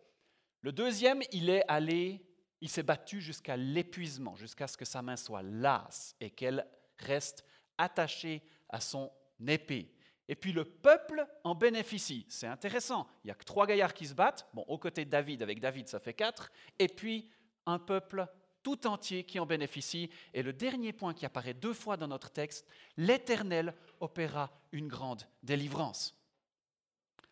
Le 0.60 0.72
deuxième, 0.72 1.22
il 1.32 1.50
est 1.50 1.64
allé 1.66 2.24
il 2.62 2.68
s'est 2.68 2.84
battu 2.84 3.20
jusqu'à 3.20 3.56
l'épuisement, 3.56 4.36
jusqu'à 4.36 4.68
ce 4.68 4.76
que 4.76 4.84
sa 4.84 5.02
main 5.02 5.16
soit 5.16 5.42
lasse 5.42 6.14
et 6.20 6.30
qu'elle 6.30 6.64
reste 6.96 7.44
attachée 7.76 8.40
à 8.68 8.80
son 8.80 9.10
épée. 9.44 9.92
Et 10.28 10.36
puis 10.36 10.52
le 10.52 10.64
peuple 10.64 11.26
en 11.42 11.56
bénéficie. 11.56 12.24
C'est 12.28 12.46
intéressant. 12.46 13.08
Il 13.24 13.26
n'y 13.26 13.30
a 13.32 13.34
que 13.34 13.44
trois 13.44 13.66
gaillards 13.66 13.92
qui 13.92 14.06
se 14.06 14.14
battent. 14.14 14.48
Bon, 14.54 14.64
aux 14.68 14.78
côtés 14.78 15.04
de 15.04 15.10
David, 15.10 15.42
avec 15.42 15.58
David, 15.58 15.88
ça 15.88 15.98
fait 15.98 16.14
quatre. 16.14 16.52
Et 16.78 16.86
puis 16.86 17.28
un 17.66 17.80
peuple 17.80 18.28
tout 18.62 18.86
entier 18.86 19.24
qui 19.24 19.38
en 19.38 19.46
bénéficie. 19.46 20.10
Et 20.34 20.42
le 20.42 20.52
dernier 20.52 20.92
point 20.92 21.14
qui 21.14 21.26
apparaît 21.26 21.54
deux 21.54 21.74
fois 21.74 21.96
dans 21.96 22.08
notre 22.08 22.30
texte, 22.30 22.66
l'Éternel 22.96 23.74
opéra 24.00 24.50
une 24.72 24.88
grande 24.88 25.22
délivrance. 25.42 26.14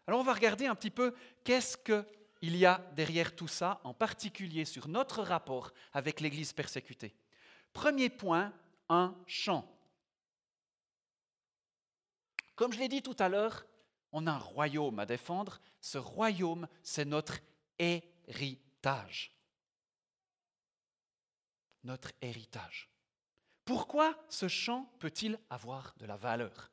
Alors 0.06 0.20
on 0.20 0.24
va 0.24 0.34
regarder 0.34 0.66
un 0.66 0.74
petit 0.74 0.90
peu 0.90 1.14
qu'est-ce 1.44 1.76
que 1.76 2.04
il 2.42 2.56
y 2.56 2.64
a 2.64 2.78
derrière 2.96 3.36
tout 3.36 3.48
ça, 3.48 3.80
en 3.84 3.92
particulier 3.92 4.64
sur 4.64 4.88
notre 4.88 5.22
rapport 5.22 5.72
avec 5.92 6.20
l'Église 6.20 6.52
persécutée. 6.52 7.14
Premier 7.72 8.08
point, 8.08 8.52
un 8.88 9.14
chant. 9.26 9.70
Comme 12.56 12.72
je 12.72 12.78
l'ai 12.78 12.88
dit 12.88 13.02
tout 13.02 13.16
à 13.18 13.28
l'heure, 13.28 13.66
on 14.12 14.26
a 14.26 14.32
un 14.32 14.38
royaume 14.38 14.98
à 14.98 15.06
défendre. 15.06 15.60
Ce 15.80 15.98
royaume, 15.98 16.66
c'est 16.82 17.04
notre 17.04 17.38
héritage. 17.78 19.32
Notre 21.84 22.12
héritage. 22.20 22.90
Pourquoi 23.64 24.16
ce 24.28 24.48
chant 24.48 24.92
peut-il 24.98 25.38
avoir 25.48 25.94
de 25.98 26.06
la 26.06 26.16
valeur? 26.16 26.70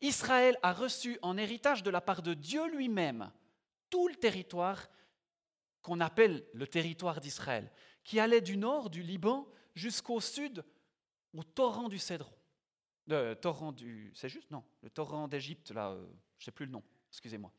Israël 0.00 0.58
a 0.62 0.72
reçu 0.72 1.18
en 1.22 1.38
héritage 1.38 1.82
de 1.82 1.90
la 1.90 2.00
part 2.00 2.22
de 2.22 2.34
Dieu 2.34 2.68
lui-même 2.68 3.30
tout 3.88 4.08
le 4.08 4.16
territoire 4.16 4.88
qu'on 5.80 6.00
appelle 6.00 6.44
le 6.54 6.66
territoire 6.66 7.20
d'Israël, 7.20 7.70
qui 8.04 8.18
allait 8.18 8.40
du 8.40 8.56
nord 8.56 8.90
du 8.90 9.02
Liban 9.02 9.46
jusqu'au 9.74 10.20
sud, 10.20 10.64
au 11.34 11.42
torrent 11.42 11.88
du 11.88 11.98
Cédron. 11.98 12.32
Le 13.06 13.34
torrent 13.34 13.72
du. 13.72 14.12
C'est 14.14 14.28
juste 14.28 14.50
Non, 14.50 14.64
le 14.82 14.90
torrent 14.90 15.28
d'Égypte, 15.28 15.70
là, 15.72 15.90
euh, 15.90 16.06
je 16.38 16.42
ne 16.42 16.44
sais 16.44 16.52
plus 16.52 16.66
le 16.66 16.72
nom, 16.72 16.82
excusez-moi. 17.10 17.52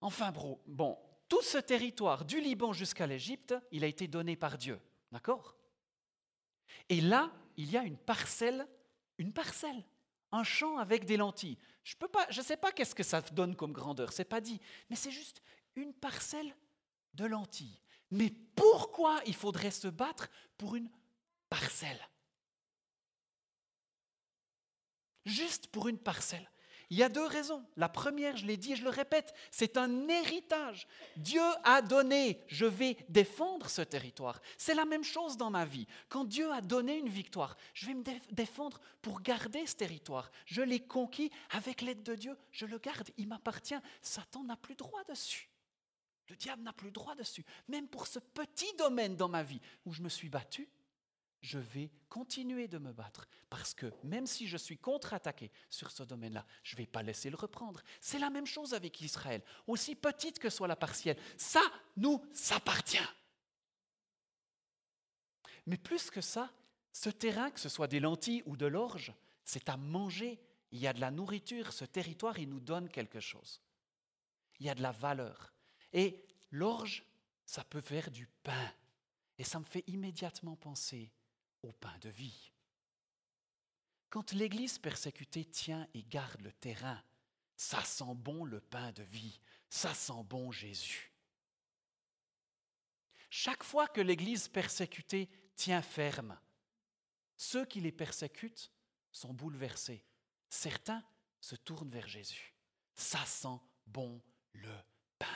Enfin, 0.00 0.30
bro, 0.30 0.60
bon, 0.66 0.98
tout 1.30 1.42
ce 1.42 1.56
territoire, 1.56 2.26
du 2.26 2.42
Liban 2.42 2.74
jusqu'à 2.74 3.06
l'Égypte, 3.06 3.54
il 3.72 3.84
a 3.84 3.86
été 3.86 4.06
donné 4.06 4.36
par 4.36 4.58
Dieu. 4.58 4.78
D'accord? 5.10 5.56
Et 6.90 7.00
là, 7.00 7.32
il 7.56 7.70
y 7.70 7.78
a 7.78 7.84
une 7.84 7.96
parcelle, 7.96 8.68
une 9.16 9.32
parcelle 9.32 9.82
un 10.32 10.44
champ 10.44 10.78
avec 10.78 11.04
des 11.04 11.16
lentilles. 11.16 11.58
Je 11.82 11.96
ne 11.96 12.42
sais 12.44 12.56
pas 12.56 12.72
qu'est-ce 12.72 12.94
que 12.94 13.02
ça 13.02 13.20
donne 13.20 13.56
comme 13.56 13.72
grandeur, 13.72 14.12
c'est 14.12 14.24
pas 14.24 14.40
dit, 14.40 14.60
mais 14.88 14.96
c'est 14.96 15.10
juste 15.10 15.42
une 15.76 15.92
parcelle 15.92 16.54
de 17.14 17.24
lentilles. 17.24 17.80
Mais 18.10 18.30
pourquoi 18.30 19.20
il 19.26 19.34
faudrait 19.34 19.70
se 19.70 19.88
battre 19.88 20.28
pour 20.58 20.76
une 20.76 20.90
parcelle? 21.48 22.08
Juste 25.24 25.68
pour 25.68 25.88
une 25.88 25.98
parcelle. 25.98 26.48
Il 26.90 26.98
y 26.98 27.04
a 27.04 27.08
deux 27.08 27.24
raisons. 27.24 27.64
La 27.76 27.88
première, 27.88 28.36
je 28.36 28.44
l'ai 28.44 28.56
dit 28.56 28.72
et 28.72 28.76
je 28.76 28.82
le 28.82 28.90
répète, 28.90 29.32
c'est 29.52 29.76
un 29.76 30.08
héritage. 30.08 30.88
Dieu 31.16 31.40
a 31.62 31.82
donné, 31.82 32.42
je 32.48 32.66
vais 32.66 32.96
défendre 33.08 33.70
ce 33.70 33.82
territoire. 33.82 34.40
C'est 34.58 34.74
la 34.74 34.84
même 34.84 35.04
chose 35.04 35.36
dans 35.36 35.50
ma 35.50 35.64
vie. 35.64 35.86
Quand 36.08 36.24
Dieu 36.24 36.50
a 36.50 36.60
donné 36.60 36.98
une 36.98 37.08
victoire, 37.08 37.56
je 37.74 37.86
vais 37.86 37.94
me 37.94 38.02
défendre 38.32 38.80
pour 39.02 39.22
garder 39.22 39.66
ce 39.66 39.76
territoire. 39.76 40.32
Je 40.46 40.62
l'ai 40.62 40.80
conquis 40.80 41.30
avec 41.50 41.80
l'aide 41.80 42.02
de 42.02 42.16
Dieu, 42.16 42.36
je 42.50 42.66
le 42.66 42.78
garde, 42.78 43.08
il 43.16 43.28
m'appartient. 43.28 43.78
Satan 44.02 44.42
n'a 44.42 44.56
plus 44.56 44.74
droit 44.74 45.04
dessus. 45.04 45.48
Le 46.28 46.36
diable 46.36 46.62
n'a 46.62 46.72
plus 46.72 46.90
droit 46.90 47.14
dessus. 47.14 47.44
Même 47.68 47.88
pour 47.88 48.08
ce 48.08 48.18
petit 48.18 48.72
domaine 48.76 49.16
dans 49.16 49.28
ma 49.28 49.44
vie 49.44 49.60
où 49.84 49.92
je 49.92 50.02
me 50.02 50.08
suis 50.08 50.28
battu, 50.28 50.68
je 51.40 51.58
vais 51.58 51.90
continuer 52.08 52.68
de 52.68 52.78
me 52.78 52.92
battre 52.92 53.26
parce 53.48 53.72
que 53.72 53.92
même 54.04 54.26
si 54.26 54.46
je 54.46 54.56
suis 54.56 54.76
contre-attaqué 54.76 55.50
sur 55.70 55.90
ce 55.90 56.02
domaine-là, 56.02 56.44
je 56.62 56.74
ne 56.74 56.78
vais 56.78 56.86
pas 56.86 57.02
laisser 57.02 57.30
le 57.30 57.36
reprendre. 57.36 57.82
C'est 58.00 58.18
la 58.18 58.30
même 58.30 58.46
chose 58.46 58.74
avec 58.74 59.00
Israël, 59.00 59.42
aussi 59.66 59.94
petite 59.94 60.38
que 60.38 60.50
soit 60.50 60.68
la 60.68 60.76
partielle. 60.76 61.16
Ça 61.36 61.62
nous 61.96 62.22
appartient. 62.50 62.98
Mais 65.66 65.78
plus 65.78 66.10
que 66.10 66.20
ça, 66.20 66.50
ce 66.92 67.10
terrain, 67.10 67.50
que 67.50 67.60
ce 67.60 67.68
soit 67.68 67.86
des 67.86 68.00
lentilles 68.00 68.42
ou 68.46 68.56
de 68.56 68.66
l'orge, 68.66 69.12
c'est 69.44 69.68
à 69.68 69.76
manger. 69.76 70.40
Il 70.72 70.78
y 70.78 70.86
a 70.86 70.92
de 70.92 71.00
la 71.00 71.10
nourriture, 71.10 71.72
ce 71.72 71.84
territoire, 71.84 72.38
il 72.38 72.48
nous 72.48 72.60
donne 72.60 72.88
quelque 72.88 73.20
chose. 73.20 73.60
Il 74.58 74.66
y 74.66 74.70
a 74.70 74.74
de 74.74 74.82
la 74.82 74.92
valeur. 74.92 75.52
Et 75.92 76.24
l'orge, 76.50 77.04
ça 77.46 77.64
peut 77.64 77.80
faire 77.80 78.10
du 78.10 78.26
pain. 78.42 78.72
Et 79.38 79.44
ça 79.44 79.58
me 79.58 79.64
fait 79.64 79.84
immédiatement 79.86 80.56
penser 80.56 81.10
au 81.62 81.72
pain 81.72 81.96
de 82.00 82.08
vie. 82.08 82.52
Quand 84.08 84.32
l'Église 84.32 84.78
persécutée 84.78 85.44
tient 85.44 85.86
et 85.94 86.02
garde 86.02 86.40
le 86.40 86.52
terrain, 86.52 87.02
ça 87.56 87.82
sent 87.84 88.14
bon 88.14 88.44
le 88.44 88.60
pain 88.60 88.92
de 88.92 89.02
vie, 89.02 89.40
ça 89.68 89.94
sent 89.94 90.24
bon 90.24 90.50
Jésus. 90.50 91.12
Chaque 93.28 93.62
fois 93.62 93.86
que 93.86 94.00
l'Église 94.00 94.48
persécutée 94.48 95.28
tient 95.54 95.82
ferme, 95.82 96.38
ceux 97.36 97.64
qui 97.64 97.80
les 97.80 97.92
persécutent 97.92 98.72
sont 99.12 99.32
bouleversés. 99.32 100.04
Certains 100.48 101.04
se 101.40 101.54
tournent 101.54 101.90
vers 101.90 102.08
Jésus. 102.08 102.54
Ça 102.94 103.24
sent 103.24 103.60
bon 103.86 104.20
le 104.52 104.74
pain. 105.18 105.26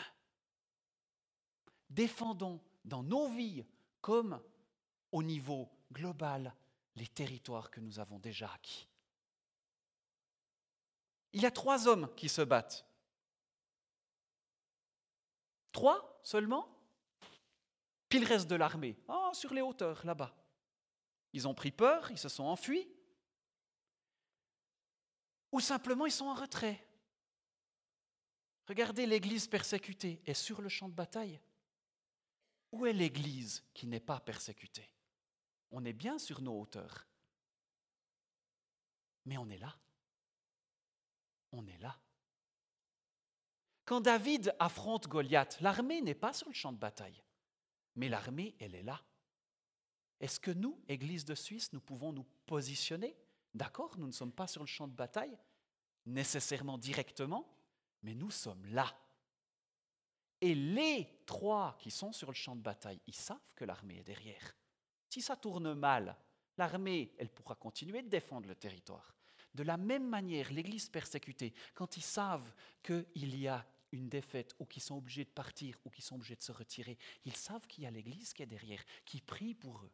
Défendons 1.88 2.60
dans 2.84 3.02
nos 3.02 3.28
vies 3.28 3.64
comme 4.00 4.42
au 5.12 5.22
niveau 5.22 5.70
les 6.96 7.06
territoires 7.08 7.70
que 7.70 7.80
nous 7.80 7.98
avons 7.98 8.18
déjà 8.18 8.52
acquis. 8.52 8.88
Il 11.32 11.42
y 11.42 11.46
a 11.46 11.50
trois 11.50 11.88
hommes 11.88 12.12
qui 12.14 12.28
se 12.28 12.42
battent. 12.42 12.86
Trois 15.72 16.20
seulement? 16.22 16.68
Puis 18.08 18.20
le 18.20 18.26
reste 18.26 18.48
de 18.48 18.54
l'armée 18.54 18.96
oh, 19.08 19.30
Sur 19.32 19.52
les 19.52 19.60
hauteurs, 19.60 20.06
là-bas. 20.06 20.32
Ils 21.32 21.48
ont 21.48 21.54
pris 21.54 21.72
peur, 21.72 22.10
ils 22.12 22.18
se 22.18 22.28
sont 22.28 22.44
enfuis. 22.44 22.88
Ou 25.50 25.58
simplement 25.58 26.06
ils 26.06 26.12
sont 26.12 26.26
en 26.26 26.34
retrait. 26.34 26.86
Regardez 28.68 29.06
l'Église 29.06 29.48
persécutée 29.48 30.22
est 30.26 30.34
sur 30.34 30.62
le 30.62 30.68
champ 30.68 30.88
de 30.88 30.94
bataille. 30.94 31.40
Où 32.70 32.86
est 32.86 32.92
l'Église 32.92 33.64
qui 33.74 33.86
n'est 33.88 34.00
pas 34.00 34.20
persécutée? 34.20 34.93
On 35.71 35.85
est 35.85 35.92
bien 35.92 36.18
sur 36.18 36.40
nos 36.40 36.61
hauteurs. 36.61 37.06
Mais 39.25 39.37
on 39.38 39.49
est 39.49 39.59
là. 39.59 39.76
On 41.52 41.66
est 41.66 41.78
là. 41.78 41.99
Quand 43.85 44.00
David 44.00 44.54
affronte 44.59 45.09
Goliath, 45.09 45.61
l'armée 45.61 46.00
n'est 46.00 46.14
pas 46.14 46.33
sur 46.33 46.49
le 46.49 46.54
champ 46.54 46.73
de 46.73 46.78
bataille, 46.78 47.23
mais 47.97 48.09
l'armée, 48.09 48.56
elle 48.59 48.75
est 48.75 48.83
là. 48.83 49.02
Est-ce 50.21 50.40
que 50.40 50.50
nous, 50.50 50.83
Église 50.88 51.25
de 51.25 51.35
Suisse, 51.35 51.73
nous 51.73 51.80
pouvons 51.80 52.12
nous 52.12 52.25
positionner? 52.47 53.16
D'accord, 53.52 53.99
nous 53.99 54.06
ne 54.06 54.12
sommes 54.12 54.33
pas 54.33 54.47
sur 54.47 54.62
le 54.62 54.66
champ 54.66 54.88
de 54.88 54.94
bataille, 54.94 55.38
nécessairement 56.06 56.78
directement, 56.78 57.47
mais 58.02 58.14
nous 58.14 58.30
sommes 58.30 58.64
là. 58.66 58.97
Et 60.40 60.54
les 60.54 61.23
trois 61.26 61.76
qui 61.78 61.90
sont 61.90 62.12
sur 62.12 62.28
le 62.28 62.35
champ 62.35 62.56
de 62.56 62.62
bataille, 62.62 63.00
ils 63.06 63.14
savent 63.14 63.52
que 63.54 63.64
l'armée 63.64 63.99
est 63.99 64.04
derrière. 64.04 64.56
Si 65.14 65.23
ça 65.23 65.37
tourne 65.37 65.75
mal, 65.75 66.16
l'armée, 66.59 67.14
elle 67.18 67.28
pourra 67.28 67.54
continuer 67.54 68.02
de 68.02 68.09
défendre 68.09 68.49
le 68.49 68.56
territoire. 68.56 69.14
De 69.54 69.62
la 69.62 69.76
même 69.76 70.09
manière, 70.09 70.50
l'Église 70.50 70.88
persécutée, 70.88 71.54
quand 71.73 71.97
ils 71.97 72.02
savent 72.02 72.52
qu'il 72.83 73.38
y 73.38 73.47
a 73.47 73.64
une 73.92 74.09
défaite 74.09 74.56
ou 74.59 74.64
qu'ils 74.64 74.83
sont 74.83 74.97
obligés 74.97 75.25
de 75.25 75.30
partir 75.30 75.78
ou 75.85 75.90
qu'ils 75.90 76.02
sont 76.02 76.16
obligés 76.16 76.35
de 76.35 76.42
se 76.42 76.50
retirer, 76.50 76.99
ils 77.25 77.37
savent 77.37 77.64
qu'il 77.68 77.85
y 77.85 77.87
a 77.87 77.92
l'Église 77.92 78.33
qui 78.33 78.42
est 78.42 78.47
derrière, 78.47 78.85
qui 79.04 79.21
prie 79.21 79.54
pour 79.54 79.85
eux. 79.85 79.92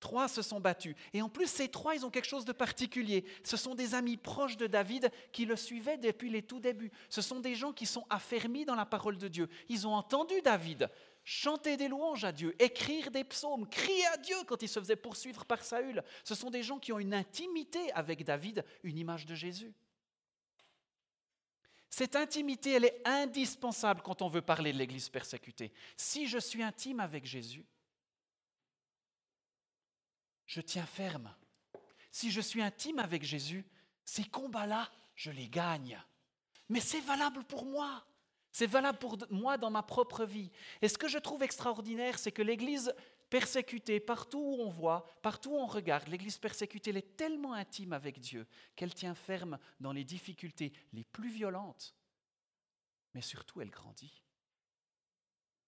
Trois 0.00 0.26
se 0.26 0.42
sont 0.42 0.58
battus. 0.58 0.96
Et 1.12 1.22
en 1.22 1.28
plus, 1.28 1.46
ces 1.46 1.68
trois, 1.68 1.94
ils 1.94 2.04
ont 2.04 2.10
quelque 2.10 2.26
chose 2.26 2.44
de 2.44 2.52
particulier. 2.52 3.24
Ce 3.44 3.56
sont 3.56 3.76
des 3.76 3.94
amis 3.94 4.16
proches 4.16 4.56
de 4.56 4.66
David 4.66 5.12
qui 5.30 5.46
le 5.46 5.54
suivaient 5.54 5.98
depuis 5.98 6.30
les 6.30 6.42
tout 6.42 6.58
débuts. 6.58 6.90
Ce 7.10 7.22
sont 7.22 7.38
des 7.38 7.54
gens 7.54 7.72
qui 7.72 7.86
sont 7.86 8.06
affermis 8.10 8.64
dans 8.64 8.74
la 8.74 8.86
parole 8.86 9.18
de 9.18 9.28
Dieu. 9.28 9.48
Ils 9.68 9.86
ont 9.86 9.94
entendu 9.94 10.34
David 10.42 10.90
chanter 11.26 11.76
des 11.76 11.88
louanges 11.88 12.22
à 12.24 12.30
Dieu, 12.30 12.54
écrire 12.62 13.10
des 13.10 13.24
psaumes, 13.24 13.68
crier 13.68 14.06
à 14.06 14.16
Dieu 14.16 14.36
quand 14.46 14.62
il 14.62 14.68
se 14.68 14.78
faisait 14.78 14.94
poursuivre 14.94 15.44
par 15.44 15.64
Saül. 15.64 16.04
Ce 16.22 16.36
sont 16.36 16.50
des 16.50 16.62
gens 16.62 16.78
qui 16.78 16.92
ont 16.92 17.00
une 17.00 17.12
intimité 17.12 17.92
avec 17.92 18.24
David, 18.24 18.64
une 18.84 18.96
image 18.96 19.26
de 19.26 19.34
Jésus. 19.34 19.74
Cette 21.90 22.14
intimité, 22.14 22.72
elle 22.72 22.84
est 22.84 23.02
indispensable 23.04 24.02
quand 24.02 24.22
on 24.22 24.28
veut 24.28 24.40
parler 24.40 24.72
de 24.72 24.78
l'Église 24.78 25.08
persécutée. 25.08 25.72
Si 25.96 26.28
je 26.28 26.38
suis 26.38 26.62
intime 26.62 27.00
avec 27.00 27.26
Jésus, 27.26 27.66
je 30.46 30.60
tiens 30.60 30.86
ferme. 30.86 31.34
Si 32.12 32.30
je 32.30 32.40
suis 32.40 32.62
intime 32.62 33.00
avec 33.00 33.24
Jésus, 33.24 33.64
ces 34.04 34.24
combats-là, 34.24 34.92
je 35.16 35.32
les 35.32 35.48
gagne. 35.48 36.00
Mais 36.68 36.80
c'est 36.80 37.00
valable 37.00 37.42
pour 37.44 37.64
moi. 37.64 38.06
C'est 38.56 38.66
valable 38.66 38.96
pour 38.96 39.18
moi 39.28 39.58
dans 39.58 39.68
ma 39.68 39.82
propre 39.82 40.24
vie. 40.24 40.50
Et 40.80 40.88
ce 40.88 40.96
que 40.96 41.08
je 41.08 41.18
trouve 41.18 41.42
extraordinaire, 41.42 42.18
c'est 42.18 42.32
que 42.32 42.40
l'Église 42.40 42.94
persécutée, 43.28 44.00
partout 44.00 44.38
où 44.38 44.62
on 44.62 44.70
voit, 44.70 45.04
partout 45.20 45.50
où 45.50 45.58
on 45.58 45.66
regarde, 45.66 46.08
l'Église 46.08 46.38
persécutée, 46.38 46.88
elle 46.88 46.96
est 46.96 47.16
tellement 47.18 47.52
intime 47.52 47.92
avec 47.92 48.18
Dieu 48.18 48.46
qu'elle 48.74 48.94
tient 48.94 49.14
ferme 49.14 49.58
dans 49.78 49.92
les 49.92 50.04
difficultés 50.04 50.72
les 50.94 51.04
plus 51.04 51.28
violentes. 51.28 51.94
Mais 53.12 53.20
surtout, 53.20 53.60
elle 53.60 53.68
grandit. 53.68 54.22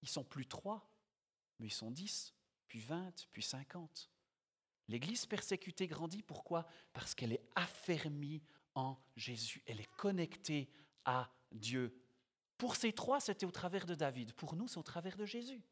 Ils 0.00 0.08
sont 0.08 0.24
plus 0.24 0.46
trois, 0.46 0.90
mais 1.58 1.66
ils 1.66 1.74
sont 1.74 1.90
dix, 1.90 2.32
puis 2.68 2.80
vingt, 2.80 3.12
puis 3.32 3.42
cinquante. 3.42 4.08
L'Église 4.88 5.26
persécutée 5.26 5.88
grandit, 5.88 6.22
pourquoi? 6.22 6.66
Parce 6.94 7.14
qu'elle 7.14 7.34
est 7.34 7.50
affermie 7.54 8.40
en 8.74 8.96
Jésus, 9.14 9.62
elle 9.66 9.80
est 9.80 9.96
connectée 9.98 10.70
à 11.04 11.30
Dieu. 11.52 11.94
Pour 12.58 12.74
ces 12.74 12.92
trois, 12.92 13.20
c'était 13.20 13.46
au 13.46 13.52
travers 13.52 13.86
de 13.86 13.94
David, 13.94 14.34
pour 14.34 14.56
nous, 14.56 14.66
c'est 14.66 14.78
au 14.78 14.82
travers 14.82 15.16
de 15.16 15.24
Jésus. 15.24 15.62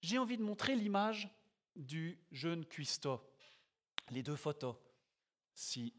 J'ai 0.00 0.18
envie 0.18 0.38
de 0.38 0.42
montrer 0.42 0.74
l'image 0.74 1.30
du 1.76 2.18
jeune 2.32 2.64
cuistot, 2.64 3.22
les 4.10 4.22
deux 4.22 4.36
photos. 4.36 4.76
Si, 5.54 5.94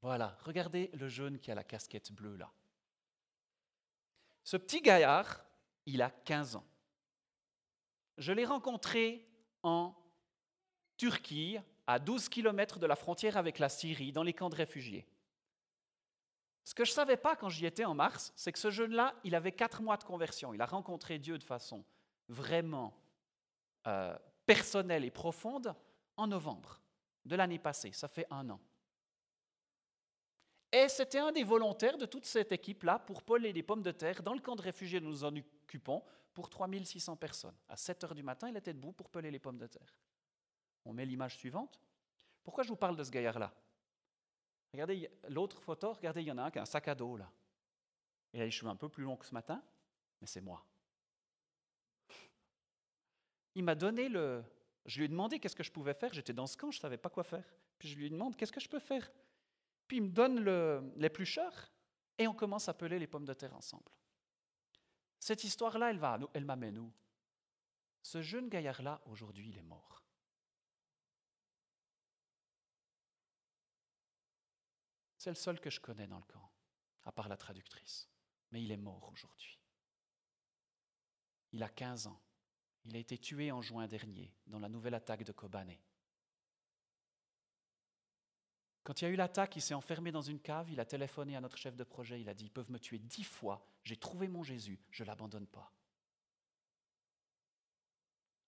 voilà, 0.00 0.38
regardez 0.42 0.90
le 0.94 1.08
jeune 1.08 1.38
qui 1.38 1.50
a 1.50 1.54
la 1.54 1.64
casquette 1.64 2.12
bleue 2.12 2.36
là. 2.36 2.52
Ce 4.44 4.56
petit 4.56 4.80
gaillard, 4.80 5.44
il 5.86 6.02
a 6.02 6.10
15 6.10 6.56
ans. 6.56 6.66
Je 8.18 8.32
l'ai 8.32 8.44
rencontré 8.44 9.28
en 9.62 9.94
Turquie, 10.96 11.58
à 11.86 11.98
12 11.98 12.28
km 12.28 12.78
de 12.78 12.86
la 12.86 12.96
frontière 12.96 13.36
avec 13.36 13.58
la 13.58 13.68
Syrie, 13.68 14.12
dans 14.12 14.22
les 14.22 14.32
camps 14.32 14.50
de 14.50 14.54
réfugiés. 14.54 15.06
Ce 16.64 16.74
que 16.74 16.84
je 16.84 16.90
ne 16.90 16.94
savais 16.94 17.16
pas 17.16 17.34
quand 17.34 17.48
j'y 17.48 17.66
étais 17.66 17.84
en 17.84 17.94
mars, 17.94 18.32
c'est 18.36 18.52
que 18.52 18.58
ce 18.58 18.70
jeune-là, 18.70 19.14
il 19.24 19.34
avait 19.34 19.52
quatre 19.52 19.82
mois 19.82 19.96
de 19.96 20.04
conversion. 20.04 20.54
Il 20.54 20.60
a 20.60 20.66
rencontré 20.66 21.18
Dieu 21.18 21.38
de 21.38 21.42
façon 21.42 21.84
vraiment 22.28 22.94
euh, 23.86 24.16
personnelle 24.46 25.04
et 25.04 25.10
profonde 25.10 25.74
en 26.16 26.26
novembre 26.26 26.80
de 27.24 27.36
l'année 27.36 27.58
passée. 27.58 27.92
Ça 27.92 28.08
fait 28.08 28.26
un 28.30 28.48
an. 28.50 28.60
Et 30.70 30.88
c'était 30.88 31.18
un 31.18 31.32
des 31.32 31.44
volontaires 31.44 31.98
de 31.98 32.06
toute 32.06 32.24
cette 32.24 32.52
équipe-là 32.52 32.98
pour 33.00 33.22
poler 33.22 33.52
des 33.52 33.62
pommes 33.62 33.82
de 33.82 33.90
terre 33.90 34.22
dans 34.22 34.32
le 34.32 34.40
camp 34.40 34.56
de 34.56 34.62
réfugiés 34.62 35.00
dont 35.00 35.08
nous 35.08 35.24
en 35.24 35.36
occupons 35.36 36.02
pour 36.32 36.48
3600 36.48 37.16
personnes. 37.16 37.54
À 37.68 37.76
7 37.76 38.04
heures 38.04 38.14
du 38.14 38.22
matin, 38.22 38.48
il 38.48 38.56
était 38.56 38.72
debout 38.72 38.92
pour 38.92 39.10
peler 39.10 39.30
les 39.30 39.38
pommes 39.38 39.58
de 39.58 39.66
terre. 39.66 39.94
On 40.84 40.94
met 40.94 41.04
l'image 41.04 41.36
suivante. 41.36 41.78
Pourquoi 42.42 42.64
je 42.64 42.68
vous 42.70 42.76
parle 42.76 42.96
de 42.96 43.04
ce 43.04 43.10
gaillard-là? 43.10 43.52
Regardez 44.72 45.10
l'autre 45.28 45.60
photo, 45.60 45.92
regardez, 45.92 46.22
il 46.22 46.28
y 46.28 46.32
en 46.32 46.38
a 46.38 46.44
un 46.44 46.50
qui 46.50 46.58
a 46.58 46.62
un 46.62 46.66
sac 46.66 46.88
à 46.88 46.94
dos 46.94 47.16
là. 47.16 47.30
Il 48.32 48.40
a 48.40 48.44
les 48.44 48.50
cheveux 48.50 48.70
un 48.70 48.76
peu 48.76 48.88
plus 48.88 49.04
longs 49.04 49.16
que 49.16 49.26
ce 49.26 49.34
matin, 49.34 49.62
mais 50.20 50.26
c'est 50.26 50.40
moi. 50.40 50.64
Il 53.54 53.64
m'a 53.64 53.74
donné 53.74 54.08
le. 54.08 54.42
Je 54.86 54.98
lui 54.98 55.04
ai 55.04 55.08
demandé 55.08 55.38
qu'est-ce 55.38 55.54
que 55.54 55.62
je 55.62 55.70
pouvais 55.70 55.94
faire. 55.94 56.12
J'étais 56.14 56.32
dans 56.32 56.46
ce 56.46 56.56
camp, 56.56 56.70
je 56.70 56.78
ne 56.78 56.80
savais 56.80 56.96
pas 56.96 57.10
quoi 57.10 57.22
faire. 57.22 57.44
Puis 57.78 57.88
je 57.88 57.96
lui 57.98 58.08
demande 58.08 58.36
qu'est-ce 58.36 58.52
que 58.52 58.60
je 58.60 58.68
peux 58.68 58.78
faire? 58.78 59.12
Puis 59.86 59.98
il 59.98 60.04
me 60.04 60.08
donne 60.08 60.42
l'éplucheur 60.96 61.70
et 62.16 62.26
on 62.26 62.34
commence 62.34 62.68
à 62.68 62.74
peler 62.74 62.98
les 62.98 63.06
pommes 63.06 63.26
de 63.26 63.34
terre 63.34 63.54
ensemble. 63.54 63.90
Cette 65.18 65.44
histoire-là, 65.44 65.90
elle, 65.90 65.98
va, 65.98 66.18
elle 66.32 66.44
m'amène 66.44 66.78
où? 66.78 66.92
Ce 68.02 68.22
jeune 68.22 68.48
gaillard-là, 68.48 69.00
aujourd'hui, 69.06 69.50
il 69.50 69.58
est 69.58 69.62
mort. 69.62 70.01
C'est 75.22 75.30
le 75.30 75.36
seul 75.36 75.60
que 75.60 75.70
je 75.70 75.78
connais 75.78 76.08
dans 76.08 76.18
le 76.18 76.24
camp, 76.24 76.50
à 77.04 77.12
part 77.12 77.28
la 77.28 77.36
traductrice. 77.36 78.08
Mais 78.50 78.60
il 78.60 78.72
est 78.72 78.76
mort 78.76 79.08
aujourd'hui. 79.12 79.56
Il 81.52 81.62
a 81.62 81.68
15 81.68 82.08
ans. 82.08 82.20
Il 82.86 82.96
a 82.96 82.98
été 82.98 83.16
tué 83.16 83.52
en 83.52 83.62
juin 83.62 83.86
dernier 83.86 84.34
dans 84.48 84.58
la 84.58 84.68
nouvelle 84.68 84.94
attaque 84.94 85.22
de 85.22 85.30
Kobané. 85.30 85.80
Quand 88.82 89.00
il 89.00 89.04
y 89.04 89.06
a 89.06 89.10
eu 89.10 89.14
l'attaque, 89.14 89.54
il 89.54 89.62
s'est 89.62 89.74
enfermé 89.74 90.10
dans 90.10 90.22
une 90.22 90.40
cave, 90.40 90.70
il 90.70 90.80
a 90.80 90.84
téléphoné 90.84 91.36
à 91.36 91.40
notre 91.40 91.56
chef 91.56 91.76
de 91.76 91.84
projet, 91.84 92.20
il 92.20 92.28
a 92.28 92.34
dit, 92.34 92.46
ils 92.46 92.50
peuvent 92.50 92.72
me 92.72 92.80
tuer 92.80 92.98
dix 92.98 93.22
fois, 93.22 93.64
j'ai 93.84 93.96
trouvé 93.96 94.26
mon 94.26 94.42
Jésus, 94.42 94.80
je 94.90 95.04
ne 95.04 95.06
l'abandonne 95.06 95.46
pas. 95.46 95.72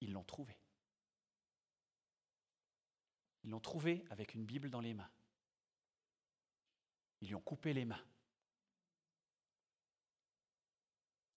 Ils 0.00 0.12
l'ont 0.12 0.24
trouvé. 0.24 0.58
Ils 3.44 3.50
l'ont 3.50 3.60
trouvé 3.60 4.04
avec 4.10 4.34
une 4.34 4.44
Bible 4.44 4.70
dans 4.70 4.80
les 4.80 4.94
mains. 4.94 5.12
Ils 7.24 7.28
lui 7.28 7.34
ont 7.34 7.40
coupé 7.40 7.72
les 7.72 7.84
mains. 7.84 8.04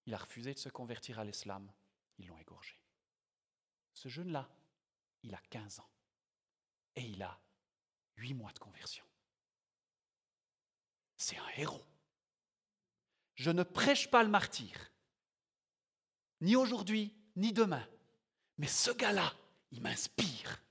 il 0.07 0.13
a 0.13 0.17
refusé 0.17 0.53
de 0.53 0.59
se 0.59 0.69
convertir 0.69 1.19
à 1.19 1.25
l'islam, 1.25 1.69
ils 2.17 2.27
l'ont 2.27 2.37
égorgé. 2.37 2.79
Ce 3.93 4.07
jeune-là, 4.07 4.49
il 5.23 5.35
a 5.35 5.41
15 5.49 5.81
ans 5.81 5.89
et 6.95 7.01
il 7.01 7.21
a 7.21 7.37
8 8.15 8.33
mois 8.33 8.53
de 8.53 8.59
conversion. 8.59 9.03
C'est 11.17 11.37
un 11.37 11.49
héros. 11.57 11.85
Je 13.35 13.51
ne 13.51 13.63
prêche 13.63 14.09
pas 14.09 14.23
le 14.23 14.29
martyr, 14.29 14.91
ni 16.39 16.55
aujourd'hui, 16.55 17.13
ni 17.35 17.51
demain, 17.51 17.85
mais 18.57 18.67
ce 18.67 18.91
gars-là, 18.91 19.33
il 19.71 19.81
m'inspire. 19.81 20.63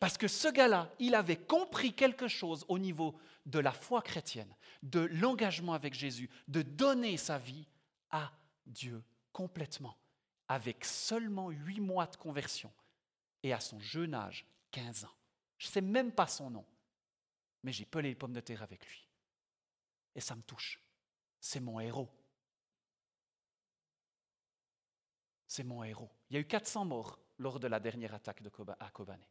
Parce 0.00 0.18
que 0.18 0.26
ce 0.26 0.48
gars-là, 0.48 0.92
il 0.98 1.14
avait 1.14 1.40
compris 1.40 1.94
quelque 1.94 2.26
chose 2.26 2.64
au 2.66 2.80
niveau 2.80 3.16
de 3.46 3.58
la 3.58 3.72
foi 3.72 4.02
chrétienne, 4.02 4.54
de 4.82 5.00
l'engagement 5.00 5.72
avec 5.74 5.94
Jésus, 5.94 6.30
de 6.48 6.62
donner 6.62 7.16
sa 7.16 7.38
vie 7.38 7.66
à 8.10 8.32
Dieu 8.66 9.02
complètement, 9.32 9.96
avec 10.48 10.84
seulement 10.84 11.50
huit 11.50 11.80
mois 11.80 12.06
de 12.06 12.16
conversion 12.16 12.72
et 13.42 13.52
à 13.52 13.60
son 13.60 13.80
jeune 13.80 14.14
âge, 14.14 14.46
15 14.72 15.04
ans. 15.04 15.14
Je 15.58 15.68
ne 15.68 15.72
sais 15.72 15.80
même 15.80 16.12
pas 16.12 16.26
son 16.26 16.50
nom, 16.50 16.64
mais 17.62 17.72
j'ai 17.72 17.84
pelé 17.84 18.10
les 18.10 18.14
pommes 18.14 18.32
de 18.32 18.40
terre 18.40 18.62
avec 18.62 18.86
lui. 18.86 19.06
Et 20.14 20.20
ça 20.20 20.34
me 20.34 20.42
touche. 20.42 20.80
C'est 21.40 21.60
mon 21.60 21.80
héros. 21.80 22.08
C'est 25.46 25.64
mon 25.64 25.82
héros. 25.82 26.10
Il 26.28 26.34
y 26.34 26.36
a 26.36 26.40
eu 26.40 26.46
400 26.46 26.84
morts 26.84 27.18
lors 27.38 27.58
de 27.58 27.66
la 27.66 27.80
dernière 27.80 28.14
attaque 28.14 28.42
à 28.78 28.90
Kobané. 28.90 29.26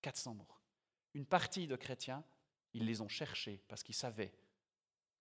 400 0.00 0.34
morts. 0.34 0.60
Une 1.14 1.26
partie 1.26 1.66
de 1.66 1.76
chrétiens, 1.76 2.24
ils 2.74 2.86
les 2.86 3.00
ont 3.00 3.08
cherchés 3.08 3.62
parce 3.68 3.82
qu'ils 3.82 3.94
savaient 3.94 4.32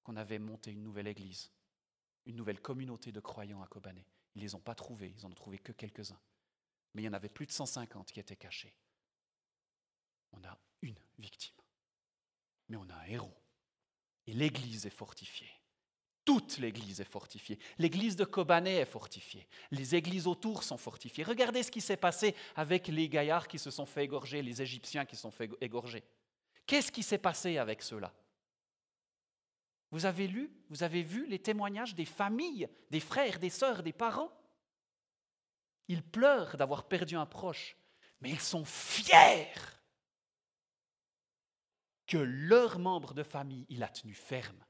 qu'on 0.03 0.15
avait 0.15 0.39
monté 0.39 0.71
une 0.71 0.83
nouvelle 0.83 1.07
église, 1.07 1.51
une 2.25 2.35
nouvelle 2.35 2.61
communauté 2.61 3.11
de 3.11 3.19
croyants 3.19 3.61
à 3.61 3.67
Kobané. 3.67 4.05
Ils 4.35 4.39
ne 4.39 4.43
les 4.43 4.55
ont 4.55 4.59
pas 4.59 4.75
trouvés, 4.75 5.13
ils 5.17 5.23
n'en 5.23 5.31
ont 5.31 5.35
trouvé 5.35 5.59
que 5.59 5.71
quelques-uns. 5.71 6.19
Mais 6.93 7.01
il 7.01 7.05
y 7.05 7.09
en 7.09 7.13
avait 7.13 7.29
plus 7.29 7.45
de 7.45 7.51
150 7.51 8.11
qui 8.11 8.19
étaient 8.19 8.35
cachés. 8.35 8.75
On 10.31 10.43
a 10.43 10.57
une 10.81 10.97
victime, 11.19 11.55
mais 12.69 12.77
on 12.77 12.89
a 12.89 12.95
un 12.95 13.05
héros. 13.05 13.37
Et 14.27 14.33
l'église 14.33 14.85
est 14.85 14.89
fortifiée. 14.89 15.51
Toute 16.23 16.59
l'église 16.59 17.01
est 17.01 17.05
fortifiée. 17.05 17.57
L'église 17.79 18.15
de 18.15 18.25
Kobané 18.25 18.75
est 18.75 18.85
fortifiée. 18.85 19.47
Les 19.71 19.95
églises 19.95 20.27
autour 20.27 20.63
sont 20.63 20.77
fortifiées. 20.77 21.23
Regardez 21.23 21.63
ce 21.63 21.71
qui 21.71 21.81
s'est 21.81 21.97
passé 21.97 22.35
avec 22.55 22.87
les 22.87 23.09
gaillards 23.09 23.47
qui 23.47 23.57
se 23.57 23.71
sont 23.71 23.87
fait 23.87 24.03
égorger, 24.03 24.43
les 24.43 24.61
Égyptiens 24.61 25.05
qui 25.05 25.15
se 25.15 25.23
sont 25.23 25.31
fait 25.31 25.49
égorger. 25.61 26.03
Qu'est-ce 26.65 26.91
qui 26.91 27.03
s'est 27.03 27.17
passé 27.17 27.57
avec 27.57 27.81
ceux-là? 27.81 28.13
Vous 29.91 30.05
avez 30.05 30.27
lu, 30.27 30.51
vous 30.69 30.83
avez 30.83 31.03
vu 31.03 31.27
les 31.27 31.39
témoignages 31.39 31.95
des 31.95 32.05
familles, 32.05 32.69
des 32.89 33.01
frères, 33.01 33.39
des 33.39 33.49
sœurs, 33.49 33.83
des 33.83 33.93
parents? 33.93 34.31
Ils 35.87 36.03
pleurent 36.03 36.55
d'avoir 36.55 36.87
perdu 36.87 37.15
un 37.15 37.25
proche, 37.25 37.75
mais 38.21 38.29
ils 38.29 38.39
sont 38.39 38.63
fiers 38.63 39.51
que 42.07 42.17
leur 42.17 42.79
membre 42.79 43.13
de 43.13 43.23
famille, 43.23 43.65
il 43.69 43.83
a 43.83 43.89
tenu 43.89 44.13
ferme 44.13 44.63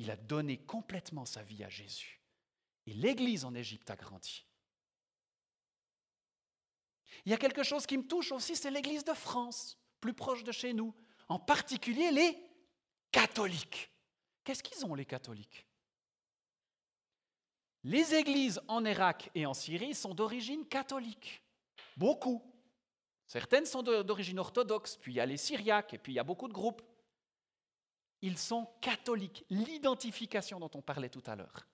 il 0.00 0.10
a 0.10 0.16
donné 0.16 0.56
complètement 0.56 1.26
sa 1.26 1.42
vie 1.42 1.62
à 1.62 1.68
Jésus. 1.68 2.22
Et 2.86 2.94
l'Église 2.94 3.44
en 3.44 3.54
Égypte 3.54 3.90
a 3.90 3.96
grandi. 3.96 4.46
Il 7.26 7.30
y 7.30 7.34
a 7.34 7.38
quelque 7.38 7.62
chose 7.62 7.86
qui 7.86 7.98
me 7.98 8.06
touche 8.06 8.32
aussi, 8.32 8.56
c'est 8.56 8.70
l'Église 8.70 9.04
de 9.04 9.12
France, 9.12 9.78
plus 10.00 10.14
proche 10.14 10.42
de 10.42 10.52
chez 10.52 10.72
nous, 10.72 10.94
en 11.30 11.38
particulier 11.38 12.10
les 12.10 12.36
catholiques. 13.10 13.90
Qu'est-ce 14.44 14.62
qu'ils 14.62 14.84
ont 14.84 14.94
les 14.94 15.06
catholiques? 15.06 15.66
Les 17.84 18.14
églises 18.14 18.60
en 18.68 18.84
Irak 18.84 19.30
et 19.34 19.46
en 19.46 19.54
Syrie 19.54 19.94
sont 19.94 20.12
d'origine 20.12 20.66
catholique. 20.66 21.42
Beaucoup. 21.96 22.42
Certaines 23.26 23.64
sont 23.64 23.82
d'origine 23.82 24.38
orthodoxe, 24.38 24.98
puis 24.98 25.12
il 25.12 25.16
y 25.16 25.20
a 25.20 25.24
les 25.26 25.38
Syriaques, 25.38 25.94
et 25.94 25.98
puis 25.98 26.12
il 26.12 26.16
y 26.16 26.18
a 26.18 26.24
beaucoup 26.24 26.48
de 26.48 26.52
groupes 26.52 26.82
ils 28.22 28.36
sont 28.36 28.68
catholiques. 28.80 29.46
L'identification 29.48 30.60
dont 30.60 30.70
on 30.74 30.82
parlait 30.82 31.08
tout 31.08 31.22
à 31.26 31.36
l'heure. 31.36 31.66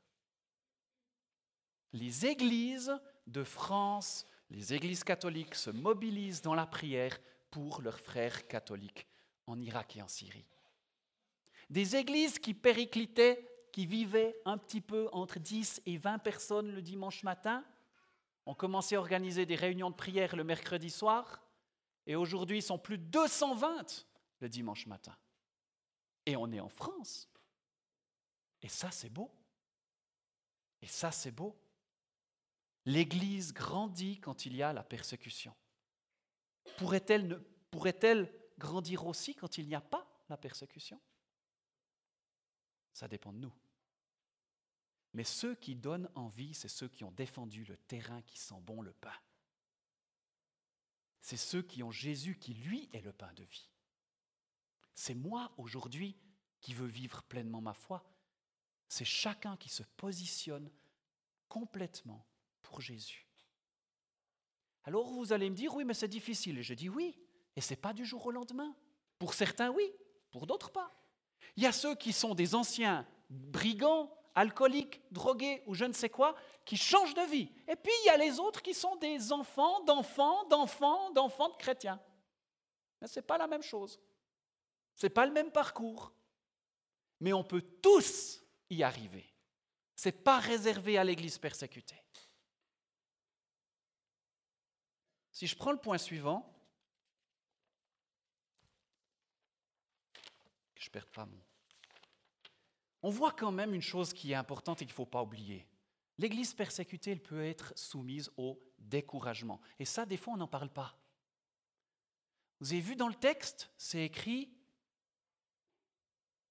Les 1.93 2.27
églises 2.27 2.97
de 3.27 3.43
France, 3.43 4.27
les 4.51 4.73
églises 4.75 5.03
catholiques 5.03 5.55
se 5.55 5.71
mobilisent 5.71 6.43
dans 6.43 6.55
la 6.55 6.67
prière 6.67 7.19
pour 7.51 7.83
leurs 7.83 7.99
frères 7.99 8.47
catholiques 8.47 9.09
en 9.47 9.61
Irak 9.61 9.97
et 9.97 10.03
en 10.03 10.09
Syrie. 10.09 10.49
Des 11.71 11.97
églises 11.97 12.39
qui 12.39 12.55
périclitaient, 12.55 13.47
qui 13.73 13.87
vivaient 13.87 14.41
un 14.45 14.59
petit 14.59 14.81
peu 14.81 15.09
entre 15.13 15.39
10 15.39 15.83
et 15.87 15.99
20 15.99 16.19
personnes 16.19 16.73
le 16.73 16.83
dimanche 16.83 17.23
matin, 17.23 17.65
ont 18.47 18.55
commencé 18.55 18.95
à 18.95 19.01
organiser 19.01 19.45
des 19.45 19.57
réunions 19.57 19.91
de 19.91 19.97
prière 19.97 20.37
le 20.37 20.45
mercredi 20.45 20.91
soir, 20.91 21.43
et 22.07 22.15
aujourd'hui 22.15 22.59
ils 22.59 22.63
sont 22.63 22.79
plus 22.79 22.99
de 22.99 23.05
220 23.05 24.07
le 24.41 24.49
dimanche 24.49 24.87
matin. 24.87 25.17
Et 26.25 26.37
on 26.37 26.51
est 26.53 26.61
en 26.61 26.69
France. 26.69 27.29
Et 28.63 28.69
ça, 28.69 28.91
c'est 28.91 29.11
beau. 29.11 29.31
Et 30.83 30.87
ça, 30.87 31.11
c'est 31.11 31.31
beau. 31.31 31.57
L'Église 32.85 33.53
grandit 33.53 34.19
quand 34.19 34.47
il 34.47 34.57
y 34.57 34.63
a 34.63 34.73
la 34.73 34.83
persécution. 34.83 35.55
Pourrait-elle, 36.79 37.43
pourrait-elle 37.71 38.33
grandir 38.59 39.07
aussi 39.07 39.35
quand 39.35 39.59
il 39.59 39.67
n'y 39.67 39.75
a 39.75 39.81
pas 39.81 40.07
la 40.29 40.37
persécution 40.37 41.01
Ça 42.93 43.09
dépend 43.09 43.33
de 43.33 43.39
nous. 43.39 43.53
Mais 45.13 45.25
ceux 45.25 45.55
qui 45.55 45.75
donnent 45.75 46.11
envie, 46.15 46.53
c'est 46.53 46.69
ceux 46.69 46.89
qui 46.89 47.05
ont 47.05 47.13
défendu 47.13 47.65
le 47.65 47.77
terrain 47.77 48.21
qui 48.23 48.39
sent 48.39 48.61
bon 48.61 48.83
le 48.83 48.93
pain. 48.93 49.15
C'est 51.23 51.37
ceux 51.37 51.63
qui 51.63 51.83
ont 51.83 51.91
Jésus 51.91 52.39
qui, 52.39 52.55
lui, 52.55 52.89
est 52.93 53.01
le 53.01 53.13
pain 53.13 53.33
de 53.33 53.43
vie. 53.45 53.71
C'est 54.95 55.15
moi 55.15 55.53
aujourd'hui 55.57 56.17
qui 56.61 56.75
veux 56.75 56.87
vivre 56.87 57.23
pleinement 57.25 57.61
ma 57.61 57.75
foi. 57.75 58.05
C'est 58.89 59.05
chacun 59.05 59.57
qui 59.57 59.69
se 59.69 59.83
positionne 59.83 60.71
complètement 61.49 62.27
pour 62.63 62.81
Jésus. 62.81 63.27
Alors 64.85 65.13
vous 65.13 65.33
allez 65.33 65.51
me 65.51 65.57
dire, 65.57 65.75
oui, 65.75 65.85
mais 65.85 65.95
c'est 65.95 66.09
difficile. 66.09 66.59
Et 66.59 66.63
je 66.63 66.75
dis 66.75 66.89
oui, 66.89 67.19
et 67.57 67.61
ce 67.61 67.71
n'est 67.71 67.81
pas 67.81 67.93
du 67.93 68.05
jour 68.05 68.25
au 68.27 68.31
lendemain. 68.31 68.75
Pour 69.19 69.35
certains, 69.35 69.71
oui, 69.71 69.91
pour 70.31 70.47
d'autres, 70.47 70.71
pas. 70.71 70.93
Il 71.57 71.63
y 71.63 71.67
a 71.67 71.73
ceux 71.73 71.95
qui 71.95 72.13
sont 72.13 72.35
des 72.35 72.55
anciens 72.55 73.07
brigands, 73.31 74.13
alcooliques, 74.35 75.01
drogués 75.11 75.63
ou 75.67 75.75
je 75.75 75.87
ne 75.87 75.95
sais 75.95 76.11
quoi, 76.11 76.37
qui 76.67 76.77
changent 76.77 77.15
de 77.15 77.23
vie. 77.23 77.51
Et 77.67 77.77
puis 77.77 77.93
il 78.03 78.07
y 78.07 78.11
a 78.11 78.19
les 78.19 78.39
autres 78.39 78.61
qui 78.61 78.75
sont 78.75 78.97
des 78.97 79.33
enfants, 79.33 79.83
d'enfants, 79.85 80.45
d'enfants, 80.49 81.11
d'enfants 81.13 81.49
de 81.49 81.57
chrétiens. 81.57 82.01
Mais 83.01 83.09
ce 83.09 83.19
n'est 83.19 83.27
pas 83.27 83.39
la 83.39 83.47
même 83.47 83.63
chose. 83.63 83.99
Ce 84.95 85.07
n'est 85.07 85.11
pas 85.11 85.27
le 85.27 85.33
même 85.33 85.51
parcours. 85.51 86.13
Mais 87.21 87.33
on 87.33 87.45
peut 87.45 87.63
tous 87.63 88.43
y 88.69 88.83
arriver. 88.83 89.25
Ce 89.95 90.09
n'est 90.09 90.13
pas 90.13 90.39
réservé 90.39 90.99
à 90.99 91.05
l'Église 91.05 91.39
persécutée. 91.39 92.03
Si 95.33 95.47
je 95.47 95.57
prends 95.57 95.73
le 95.73 95.79
point 95.79 95.99
suivant, 95.99 96.56
je 100.87 100.91
ne 100.91 100.93
perde 100.93 101.11
pas 101.11 101.27
mon... 101.27 101.43
On 103.03 103.11
voit 103.11 103.33
quand 103.33 103.51
même 103.51 103.75
une 103.75 103.83
chose 103.83 104.13
qui 104.13 104.33
est 104.33 104.37
importante 104.37 104.83
et 104.83 104.85
qu'il 104.85 104.93
ne 104.93 104.97
faut 104.97 105.07
pas 105.07 105.23
oublier. 105.23 105.67
L'Église 106.19 106.55
persécutée, 106.55 107.11
elle 107.11 107.23
peut 107.23 107.45
être 107.45 107.77
soumise 107.77 108.31
au 108.37 108.61
découragement. 108.79 109.61
Et 109.79 109.85
ça, 109.85 110.07
des 110.07 110.17
fois, 110.17 110.35
on 110.35 110.39
n'en 110.39 110.49
parle 110.49 110.71
pas. 110.71 110.97
Vous 112.61 112.73
avez 112.73 112.81
vu 112.81 112.97
dans 112.97 113.09
le 113.09 113.15
texte, 113.15 113.71
c'est 113.77 114.05
écrit 114.05 114.51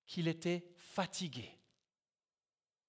qu'il 0.06 0.28
était 0.28 0.70
fatigué, 0.76 1.50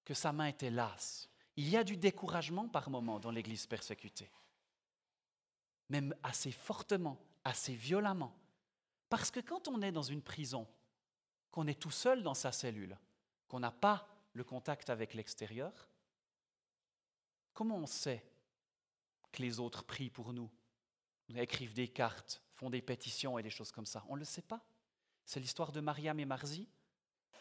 que 0.05 0.15
sa 0.15 0.33
main 0.33 0.47
était 0.47 0.71
lasse. 0.71 1.31
Il 1.57 1.69
y 1.69 1.77
a 1.77 1.85
du 1.85 1.97
découragement 1.97 2.69
par 2.69 2.91
moments 2.91 3.21
dans 3.21 3.31
l'Église 3.31 3.67
persécutée, 3.67 4.31
même 5.89 6.15
assez 6.23 6.53
fortement, 6.53 7.19
assez 7.45 7.75
violemment. 7.75 8.37
Parce 9.09 9.31
que 9.31 9.41
quand 9.41 9.69
on 9.69 9.81
est 9.81 9.93
dans 9.93 10.03
une 10.03 10.23
prison, 10.23 10.69
qu'on 11.57 11.69
est 11.69 11.81
tout 11.81 11.91
seul 11.91 12.23
dans 12.23 12.35
sa 12.35 12.53
cellule, 12.53 12.99
qu'on 13.49 13.61
n'a 13.61 13.71
pas 13.71 14.07
le 14.35 14.45
contact 14.45 14.91
avec 14.91 15.15
l'extérieur, 15.15 15.89
comment 17.55 17.79
on 17.79 17.87
sait 17.87 18.23
que 19.33 19.41
les 19.41 19.59
autres 19.59 19.83
prient 19.83 20.11
pour 20.11 20.35
nous, 20.35 20.51
écrivent 21.35 21.73
des 21.73 21.89
cartes, 21.89 22.43
font 22.53 22.69
des 22.69 22.83
pétitions 22.83 23.39
et 23.39 23.43
des 23.43 23.49
choses 23.49 23.73
comme 23.73 23.87
ça? 23.87 24.05
On 24.11 24.17
ne 24.17 24.19
le 24.19 24.27
sait 24.27 24.43
pas. 24.43 24.67
C'est 25.25 25.41
l'histoire 25.41 25.73
de 25.73 25.81
Mariam 25.81 26.21
et 26.21 26.27
Marzi 26.27 26.69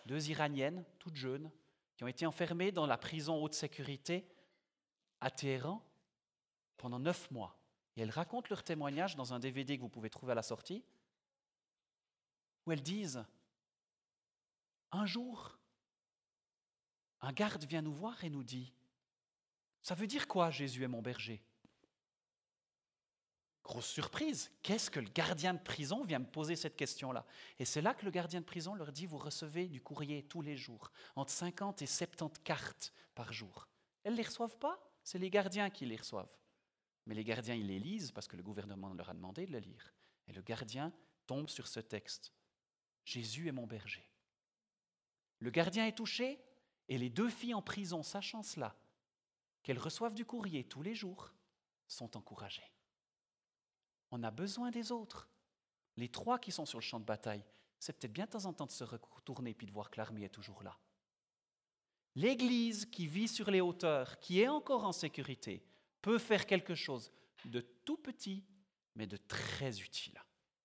deux 0.06 0.30
Iraniennes, 0.30 0.86
toutes 0.98 1.18
jeunes, 1.18 1.52
qui 1.98 2.06
ont 2.06 2.08
été 2.08 2.26
enfermées 2.26 2.72
dans 2.72 2.88
la 2.88 2.98
prison 2.98 3.44
haute 3.44 3.54
sécurité 3.54 4.26
à 5.20 5.30
Téhéran 5.30 5.84
pendant 6.78 7.00
neuf 7.00 7.30
mois. 7.32 7.60
Et 7.98 8.02
elles 8.02 8.12
racontent 8.12 8.48
leur 8.50 8.64
témoignage 8.64 9.18
dans 9.18 9.34
un 9.34 9.40
DVD 9.40 9.76
que 9.76 9.82
vous 9.82 9.90
pouvez 9.90 10.10
trouver 10.10 10.32
à 10.32 10.36
la 10.36 10.42
sortie, 10.42 10.86
où 12.66 12.72
elles 12.72 12.82
disent, 12.82 13.26
un 15.06 15.08
jour, 15.08 15.60
un 17.22 17.32
garde 17.32 17.64
vient 17.66 17.84
nous 17.84 17.94
voir 17.94 18.24
et 18.24 18.30
nous 18.32 18.44
dit, 18.44 18.74
Ça 19.84 19.94
veut 19.94 20.08
dire 20.08 20.28
quoi, 20.28 20.50
Jésus 20.50 20.84
est 20.84 20.88
mon 20.88 21.04
berger? 21.04 21.44
Grosse 23.64 23.88
surprise, 23.88 24.52
qu'est-ce 24.64 24.90
que 24.90 25.00
le 25.00 25.10
gardien 25.10 25.54
de 25.54 25.62
prison 25.62 26.04
vient 26.04 26.18
me 26.18 26.26
poser 26.26 26.56
cette 26.56 26.76
question-là? 26.76 27.24
Et 27.60 27.66
c'est 27.66 27.84
là 27.84 27.94
que 27.94 28.04
le 28.04 28.10
gardien 28.10 28.40
de 28.40 28.46
prison 28.46 28.74
leur 28.74 28.92
dit, 28.92 29.06
vous 29.06 29.20
recevez 29.20 29.68
du 29.68 29.80
courrier 29.80 30.24
tous 30.24 30.42
les 30.42 30.58
jours, 30.58 30.92
entre 31.16 31.32
50 31.32 31.84
et 31.84 31.86
70 31.86 32.42
cartes 32.42 32.92
par 33.14 33.32
jour. 33.32 33.68
Elles 34.04 34.14
ne 34.14 34.18
les 34.18 34.24
reçoivent 34.24 34.58
pas, 34.58 34.80
c'est 35.04 35.20
les 35.20 35.30
gardiens 35.30 35.70
qui 35.70 35.86
les 35.86 35.98
reçoivent. 35.98 36.36
Mais 37.06 37.14
les 37.14 37.24
gardiens, 37.24 37.54
ils 37.54 37.68
les 37.68 37.80
lisent 37.80 38.12
parce 38.12 38.28
que 38.28 38.38
le 38.38 38.44
gouvernement 38.44 38.92
leur 38.96 39.10
a 39.12 39.14
demandé 39.14 39.46
de 39.46 39.52
le 39.52 39.60
lire. 39.60 39.94
Et 40.28 40.34
le 40.34 40.42
gardien 40.42 40.92
tombe 41.28 41.48
sur 41.48 41.68
ce 41.68 41.80
texte. 41.80 42.34
Jésus 43.04 43.48
est 43.48 43.52
mon 43.52 43.68
berger. 43.68 44.05
Le 45.40 45.50
gardien 45.50 45.86
est 45.86 45.98
touché 45.98 46.40
et 46.88 46.98
les 46.98 47.10
deux 47.10 47.30
filles 47.30 47.54
en 47.54 47.62
prison, 47.62 48.04
sachant 48.04 48.44
cela, 48.44 48.76
qu'elles 49.64 49.80
reçoivent 49.80 50.14
du 50.14 50.26
courrier 50.26 50.64
tous 50.64 50.82
les 50.82 50.96
jours, 50.96 51.32
sont 51.88 52.16
encouragées 52.18 52.76
on 54.16 54.24
a 54.24 54.32
besoin 54.32 54.72
des 54.72 54.92
autres. 54.92 55.30
Les 55.98 56.10
trois 56.10 56.40
qui 56.40 56.52
sont 56.52 56.66
sur 56.66 56.80
le 56.80 56.84
champ 56.84 57.00
de 57.00 57.06
bataille, 57.06 57.44
c'est 57.80 57.94
peut-être 57.98 58.14
bien 58.14 58.26
de 58.26 58.32
temps 58.32 58.46
en 58.46 58.54
temps 58.54 58.66
de 58.66 58.72
se 58.72 58.84
retourner 58.84 59.56
et 59.60 59.66
de 59.66 59.72
voir 59.72 59.90
que 59.90 59.98
l'armée 59.98 60.24
est 60.24 60.30
toujours 60.30 60.64
là. 60.64 60.78
L'Église 62.16 62.86
qui 62.86 63.08
vit 63.08 63.28
sur 63.28 63.52
les 63.52 63.60
hauteurs, 63.60 64.20
qui 64.20 64.40
est 64.40 64.48
encore 64.48 64.86
en 64.86 64.94
sécurité, 64.94 65.66
peut 66.02 66.18
faire 66.18 66.46
quelque 66.46 66.76
chose 66.76 67.12
de 67.44 67.60
tout 67.60 67.98
petit, 67.98 68.46
mais 68.96 69.06
de 69.06 69.18
très 69.18 69.82
utile 69.82 70.18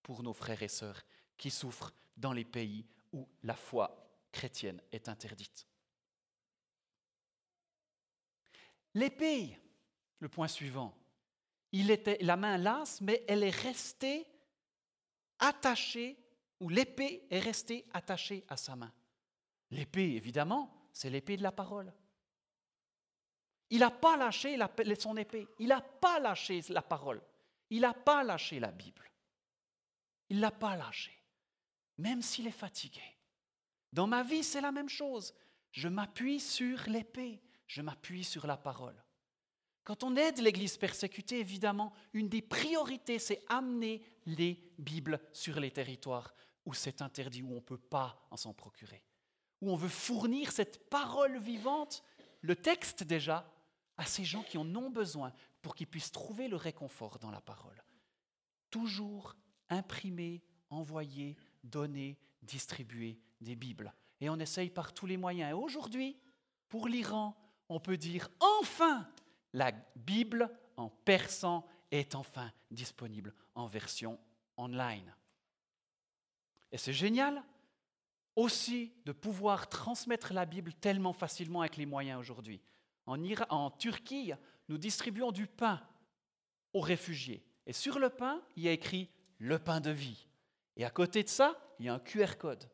pour 0.02 0.22
nos 0.22 0.32
frères 0.32 0.62
et 0.62 0.68
sœurs 0.68 1.02
qui 1.36 1.50
souffrent 1.50 1.92
dans 2.16 2.32
les 2.32 2.44
pays 2.44 2.86
où 3.12 3.28
la 3.42 3.56
foi 3.56 4.09
chrétienne 4.32 4.80
est 4.92 5.08
interdite. 5.08 5.66
L'épée, 8.94 9.58
le 10.18 10.28
point 10.28 10.48
suivant, 10.48 10.96
il 11.72 11.90
était 11.90 12.18
la 12.22 12.36
main 12.36 12.58
lasse, 12.58 13.00
mais 13.00 13.24
elle 13.28 13.44
est 13.44 13.50
restée 13.50 14.26
attachée, 15.38 16.18
ou 16.58 16.68
l'épée 16.68 17.26
est 17.30 17.38
restée 17.38 17.86
attachée 17.92 18.44
à 18.48 18.56
sa 18.56 18.76
main. 18.76 18.92
L'épée, 19.70 20.14
évidemment, 20.14 20.88
c'est 20.92 21.10
l'épée 21.10 21.36
de 21.36 21.42
la 21.42 21.52
parole. 21.52 21.92
Il 23.70 23.78
n'a 23.78 23.90
pas 23.90 24.16
lâché 24.16 24.58
son 24.98 25.16
épée, 25.16 25.46
il 25.60 25.68
n'a 25.68 25.80
pas 25.80 26.18
lâché 26.18 26.60
la 26.70 26.82
parole, 26.82 27.22
il 27.70 27.82
n'a 27.82 27.94
pas 27.94 28.24
lâché 28.24 28.58
la 28.58 28.72
Bible. 28.72 29.08
Il 30.28 30.36
ne 30.36 30.42
l'a 30.42 30.50
pas 30.50 30.76
lâché, 30.76 31.12
même 31.98 32.22
s'il 32.22 32.46
est 32.48 32.52
fatigué. 32.52 33.02
Dans 33.92 34.06
ma 34.06 34.22
vie, 34.22 34.44
c'est 34.44 34.60
la 34.60 34.72
même 34.72 34.88
chose. 34.88 35.34
Je 35.72 35.88
m'appuie 35.88 36.40
sur 36.40 36.88
l'épée, 36.88 37.40
je 37.66 37.82
m'appuie 37.82 38.24
sur 38.24 38.46
la 38.46 38.56
parole. 38.56 39.02
Quand 39.84 40.04
on 40.04 40.16
aide 40.16 40.38
l'Église 40.38 40.76
persécutée, 40.76 41.40
évidemment, 41.40 41.92
une 42.12 42.28
des 42.28 42.42
priorités, 42.42 43.18
c'est 43.18 43.42
amener 43.48 44.02
les 44.26 44.72
Bibles 44.78 45.20
sur 45.32 45.58
les 45.58 45.70
territoires 45.70 46.34
où 46.66 46.74
c'est 46.74 47.02
interdit, 47.02 47.42
où 47.42 47.50
on 47.50 47.56
ne 47.56 47.60
peut 47.60 47.78
pas 47.78 48.26
en 48.30 48.36
s'en 48.36 48.52
procurer, 48.52 49.02
où 49.60 49.70
on 49.72 49.76
veut 49.76 49.88
fournir 49.88 50.52
cette 50.52 50.88
parole 50.90 51.38
vivante, 51.38 52.04
le 52.42 52.54
texte 52.54 53.02
déjà, 53.02 53.50
à 53.96 54.04
ces 54.04 54.24
gens 54.24 54.42
qui 54.42 54.58
en 54.58 54.74
ont 54.76 54.90
besoin 54.90 55.32
pour 55.60 55.74
qu'ils 55.74 55.86
puissent 55.86 56.12
trouver 56.12 56.48
le 56.48 56.56
réconfort 56.56 57.18
dans 57.18 57.30
la 57.30 57.40
parole. 57.40 57.82
Toujours 58.70 59.36
imprimer, 59.68 60.42
envoyer, 60.70 61.36
donner, 61.64 62.18
distribuer 62.42 63.18
des 63.40 63.56
Bibles. 63.56 63.92
Et 64.20 64.28
on 64.28 64.38
essaye 64.38 64.70
par 64.70 64.92
tous 64.92 65.06
les 65.06 65.16
moyens. 65.16 65.50
Et 65.50 65.54
aujourd'hui, 65.54 66.16
pour 66.68 66.88
l'Iran, 66.88 67.36
on 67.68 67.80
peut 67.80 67.96
dire 67.96 68.28
enfin 68.40 69.08
la 69.52 69.72
Bible 69.96 70.50
en 70.76 70.88
persan 70.88 71.66
est 71.90 72.14
enfin 72.14 72.52
disponible 72.70 73.34
en 73.54 73.66
version 73.66 74.18
online. 74.56 75.14
Et 76.72 76.78
c'est 76.78 76.92
génial 76.92 77.42
aussi 78.36 78.92
de 79.04 79.12
pouvoir 79.12 79.68
transmettre 79.68 80.32
la 80.32 80.46
Bible 80.46 80.72
tellement 80.74 81.12
facilement 81.12 81.60
avec 81.60 81.76
les 81.76 81.86
moyens 81.86 82.20
aujourd'hui. 82.20 82.60
En, 83.06 83.70
Turquie, 83.72 84.32
nous 84.68 84.78
distribuons 84.78 85.32
du 85.32 85.46
pain 85.46 85.82
aux 86.72 86.80
réfugiés. 86.80 87.44
Et 87.66 87.72
sur 87.72 87.98
le 87.98 88.08
pain, 88.08 88.40
il 88.56 88.62
y 88.62 88.68
a 88.68 88.72
écrit 88.72 89.10
le 89.38 89.58
pain 89.58 89.80
de 89.80 89.90
vie. 89.90 90.28
Et 90.76 90.84
à 90.84 90.90
côté 90.90 91.24
de 91.24 91.28
ça, 91.28 91.60
il 91.78 91.86
y 91.86 91.88
a 91.88 91.94
un 91.94 91.98
QR 91.98 92.36
code. 92.38 92.64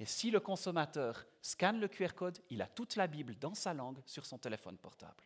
Et 0.00 0.06
si 0.06 0.30
le 0.30 0.40
consommateur 0.40 1.24
scanne 1.40 1.80
le 1.80 1.88
QR 1.88 2.14
code, 2.14 2.38
il 2.50 2.62
a 2.62 2.66
toute 2.66 2.96
la 2.96 3.06
Bible 3.06 3.36
dans 3.38 3.54
sa 3.54 3.74
langue 3.74 4.02
sur 4.06 4.26
son 4.26 4.38
téléphone 4.38 4.76
portable. 4.76 5.22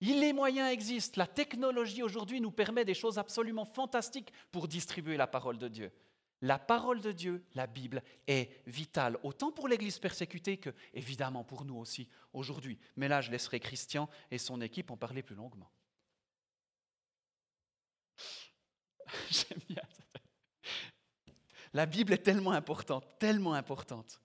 Les 0.00 0.32
moyens 0.32 0.70
existent. 0.70 1.18
La 1.18 1.26
technologie 1.26 2.02
aujourd'hui 2.02 2.40
nous 2.40 2.50
permet 2.50 2.84
des 2.84 2.94
choses 2.94 3.18
absolument 3.18 3.64
fantastiques 3.64 4.32
pour 4.52 4.68
distribuer 4.68 5.16
la 5.16 5.26
parole 5.26 5.58
de 5.58 5.68
Dieu. 5.68 5.92
La 6.42 6.58
parole 6.58 7.00
de 7.00 7.10
Dieu, 7.10 7.42
la 7.54 7.66
Bible, 7.66 8.02
est 8.26 8.50
vitale, 8.66 9.18
autant 9.22 9.50
pour 9.50 9.66
l'Église 9.66 9.98
persécutée 9.98 10.58
que, 10.58 10.74
évidemment, 10.92 11.42
pour 11.42 11.64
nous 11.64 11.76
aussi 11.76 12.06
aujourd'hui. 12.34 12.78
Mais 12.96 13.08
là, 13.08 13.22
je 13.22 13.30
laisserai 13.30 13.60
Christian 13.60 14.10
et 14.30 14.36
son 14.36 14.60
équipe 14.60 14.90
en 14.90 14.96
parler 14.98 15.22
plus 15.22 15.36
longuement. 15.36 15.70
J'aime 19.30 19.60
bien. 19.68 19.82
La 21.74 21.86
Bible 21.86 22.12
est 22.12 22.18
tellement 22.18 22.52
importante, 22.52 23.04
tellement 23.18 23.54
importante. 23.54 24.20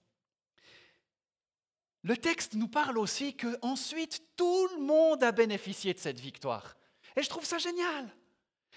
Le 2.02 2.16
texte 2.16 2.54
nous 2.54 2.68
parle 2.68 2.96
aussi 2.96 3.36
que 3.36 3.58
ensuite 3.60 4.22
tout 4.36 4.68
le 4.68 4.80
monde 4.80 5.22
a 5.22 5.32
bénéficié 5.32 5.92
de 5.92 5.98
cette 5.98 6.20
victoire. 6.20 6.76
Et 7.16 7.22
je 7.22 7.28
trouve 7.28 7.44
ça 7.44 7.58
génial. 7.58 8.08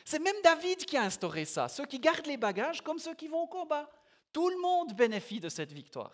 C'est 0.04 0.20
même 0.20 0.36
David 0.44 0.86
qui 0.86 0.98
a 0.98 1.04
instauré 1.04 1.46
ça, 1.46 1.70
ceux 1.70 1.86
qui 1.86 2.00
gardent 2.00 2.26
les 2.26 2.36
bagages 2.36 2.82
comme 2.82 3.00
ceux 3.00 3.14
qui 3.14 3.28
vont 3.28 3.44
au 3.44 3.48
combat. 3.48 3.90
Tout 4.34 4.50
le 4.50 4.58
monde 4.58 4.94
bénéficie 4.94 5.40
de 5.40 5.50
cette 5.50 5.72
victoire. 5.72 6.12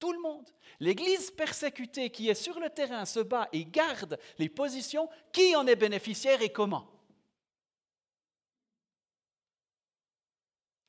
Tout 0.00 0.12
le 0.12 0.20
monde. 0.20 0.48
L'Église 0.80 1.30
persécutée 1.30 2.10
qui 2.10 2.28
est 2.30 2.34
sur 2.34 2.58
le 2.58 2.70
terrain 2.70 3.04
se 3.04 3.20
bat 3.20 3.48
et 3.52 3.66
garde 3.66 4.18
les 4.38 4.48
positions. 4.48 5.08
Qui 5.32 5.54
en 5.54 5.66
est 5.66 5.76
bénéficiaire 5.76 6.40
et 6.40 6.50
comment? 6.50 6.90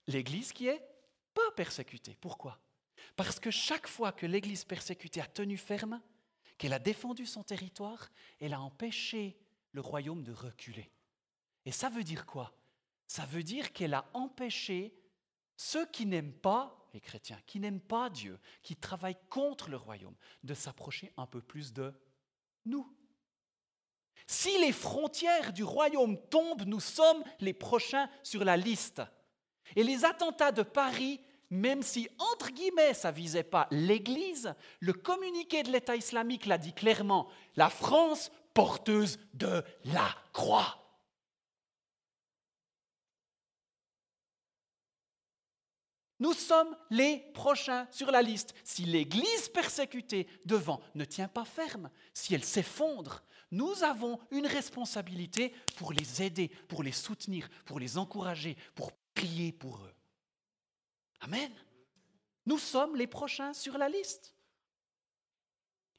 L'Église 0.07 0.53
qui 0.53 0.67
est 0.67 0.88
pas 1.33 1.51
persécutée. 1.55 2.17
Pourquoi? 2.19 2.59
Parce 3.15 3.39
que 3.39 3.51
chaque 3.51 3.87
fois 3.87 4.11
que 4.11 4.25
l'Église 4.25 4.65
persécutée 4.65 5.21
a 5.21 5.25
tenu 5.25 5.57
ferme, 5.57 6.01
qu'elle 6.57 6.73
a 6.73 6.79
défendu 6.79 7.25
son 7.25 7.43
territoire, 7.43 8.09
elle 8.39 8.53
a 8.53 8.61
empêché 8.61 9.37
le 9.71 9.81
royaume 9.81 10.23
de 10.23 10.33
reculer. 10.33 10.91
Et 11.65 11.71
ça 11.71 11.89
veut 11.89 12.03
dire 12.03 12.25
quoi? 12.25 12.53
Ça 13.07 13.25
veut 13.25 13.43
dire 13.43 13.73
qu'elle 13.73 13.93
a 13.93 14.05
empêché 14.13 14.93
ceux 15.55 15.85
qui 15.87 16.05
n'aiment 16.05 16.33
pas 16.33 16.87
les 16.93 17.01
chrétiens, 17.01 17.39
qui 17.45 17.59
n'aiment 17.59 17.81
pas 17.81 18.09
Dieu, 18.09 18.39
qui 18.61 18.75
travaillent 18.75 19.17
contre 19.29 19.69
le 19.69 19.77
royaume, 19.77 20.15
de 20.43 20.53
s'approcher 20.53 21.11
un 21.17 21.25
peu 21.25 21.41
plus 21.41 21.73
de 21.73 21.93
nous. 22.65 22.95
Si 24.27 24.57
les 24.59 24.71
frontières 24.71 25.53
du 25.53 25.63
royaume 25.63 26.17
tombent, 26.29 26.63
nous 26.65 26.79
sommes 26.79 27.23
les 27.39 27.53
prochains 27.53 28.09
sur 28.23 28.43
la 28.43 28.57
liste. 28.57 29.01
Et 29.75 29.83
les 29.83 30.05
attentats 30.05 30.51
de 30.51 30.63
Paris 30.63 31.19
même 31.49 31.81
si, 31.81 32.07
entre 32.19 32.51
guillemets, 32.51 32.93
ça 32.93 33.11
visait 33.11 33.43
pas 33.43 33.67
l'Église, 33.71 34.53
le 34.79 34.93
communiqué 34.93 35.63
de 35.63 35.71
l'État 35.71 35.95
islamique 35.95 36.45
l'a 36.45 36.59
dit 36.59 36.73
clairement, 36.73 37.27
la 37.55 37.69
France 37.69 38.31
porteuse 38.53 39.17
de 39.33 39.63
la 39.85 40.07
croix. 40.31 40.75
Nous 46.19 46.33
sommes 46.33 46.75
les 46.89 47.17
prochains 47.33 47.87
sur 47.91 48.11
la 48.11 48.21
liste. 48.21 48.53
Si 48.65 48.83
l'Église 48.83 49.49
persécutée 49.53 50.27
devant 50.45 50.81
ne 50.93 51.05
tient 51.05 51.29
pas 51.29 51.45
ferme, 51.45 51.89
si 52.13 52.35
elle 52.35 52.43
s'effondre, 52.43 53.23
nous 53.51 53.83
avons 53.83 54.19
une 54.29 54.45
responsabilité 54.45 55.53
pour 55.77 55.93
les 55.93 56.21
aider, 56.21 56.49
pour 56.67 56.83
les 56.83 56.91
soutenir, 56.91 57.49
pour 57.65 57.79
les 57.79 57.97
encourager, 57.97 58.57
pour 58.75 58.91
prier 59.19 59.51
pour 59.51 59.77
eux. 59.77 59.95
Amen. 61.19 61.51
Nous 62.45 62.57
sommes 62.57 62.95
les 62.95 63.07
prochains 63.07 63.53
sur 63.53 63.77
la 63.77 63.89
liste. 63.89 64.33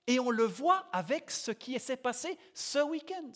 Et 0.06 0.18
on 0.18 0.30
le 0.30 0.44
voit 0.44 0.88
avec 0.90 1.30
ce 1.30 1.50
qui 1.50 1.78
s'est 1.78 1.98
passé 1.98 2.38
ce 2.54 2.78
week-end. 2.78 3.30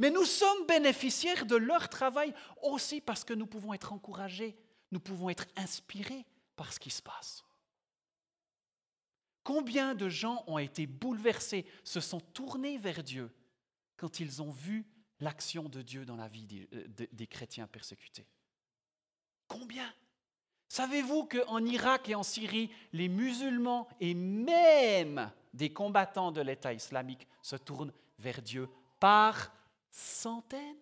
Mais 0.00 0.10
nous 0.10 0.24
sommes 0.24 0.66
bénéficiaires 0.66 1.46
de 1.46 1.54
leur 1.54 1.88
travail 1.88 2.34
aussi 2.62 3.00
parce 3.00 3.22
que 3.22 3.34
nous 3.34 3.46
pouvons 3.46 3.74
être 3.74 3.92
encouragés, 3.92 4.58
nous 4.90 5.00
pouvons 5.00 5.30
être 5.30 5.46
inspirés 5.56 6.26
par 6.56 6.72
ce 6.72 6.80
qui 6.80 6.90
se 6.90 7.02
passe. 7.02 7.44
Combien 9.44 9.94
de 9.94 10.08
gens 10.08 10.42
ont 10.48 10.58
été 10.58 10.86
bouleversés, 10.86 11.64
se 11.84 12.00
sont 12.00 12.20
tournés 12.20 12.78
vers 12.78 13.04
Dieu 13.04 13.30
quand 13.96 14.18
ils 14.18 14.42
ont 14.42 14.50
vu 14.50 14.84
l'action 15.20 15.68
de 15.68 15.82
Dieu 15.82 16.04
dans 16.04 16.16
la 16.16 16.28
vie 16.28 16.46
des, 16.46 16.68
euh, 16.72 17.26
chrétiens 17.26 17.66
persécutés 17.66 18.26
Combien? 19.48 19.92
Savez-vous 20.68 21.24
qu'en 21.24 21.64
Irak 21.64 22.08
et 22.08 22.14
en 22.14 22.22
Syrie, 22.22 22.70
les 22.92 23.08
musulmans 23.08 23.88
et 23.98 24.14
même 24.14 25.32
des 25.52 25.72
combattants 25.72 26.30
de 26.30 26.40
l'État 26.40 26.72
islamique 26.72 27.26
se 27.42 27.56
tournent 27.56 27.92
vers 28.18 28.40
Dieu 28.40 28.68
par 29.00 29.52
centaines? 29.90 30.76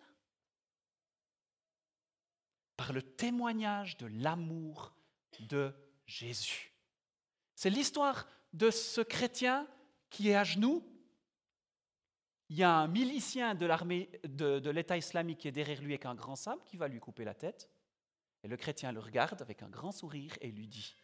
Par 2.77 2.93
le 2.93 3.01
témoignage 3.01 3.97
de 3.97 4.05
l'amour 4.05 4.93
de 5.39 5.73
Jésus. 6.05 6.71
C'est 7.55 7.69
l'histoire 7.69 8.27
de 8.53 8.71
ce 8.71 9.01
chrétien 9.01 9.67
qui 10.09 10.29
est 10.29 10.35
à 10.35 10.43
genoux. 10.43 10.83
Il 12.49 12.57
y 12.57 12.63
a 12.63 12.75
un 12.75 12.87
milicien 12.87 13.53
de 13.53 13.65
l'armée 13.65 14.09
de, 14.23 14.69
l'État 14.69 14.97
islamique 14.97 15.39
qui 15.39 15.47
est 15.47 15.51
derrière 15.51 15.81
lui 15.81 15.93
avec 15.93 16.05
un 16.05 16.15
grand 16.15 16.35
sabre 16.35 16.63
qui 16.65 16.77
va 16.77 16.87
lui 16.87 16.99
couper 16.99 17.23
la 17.23 17.35
tête. 17.35 17.69
Et 18.43 18.47
le 18.47 18.57
chrétien 18.57 18.91
le 18.91 18.99
regarde 18.99 19.41
avec 19.41 19.61
un 19.61 19.69
grand 19.69 19.91
sourire 19.91 20.35
et 20.41 20.51
lui 20.51 20.67
dit, 20.67 20.95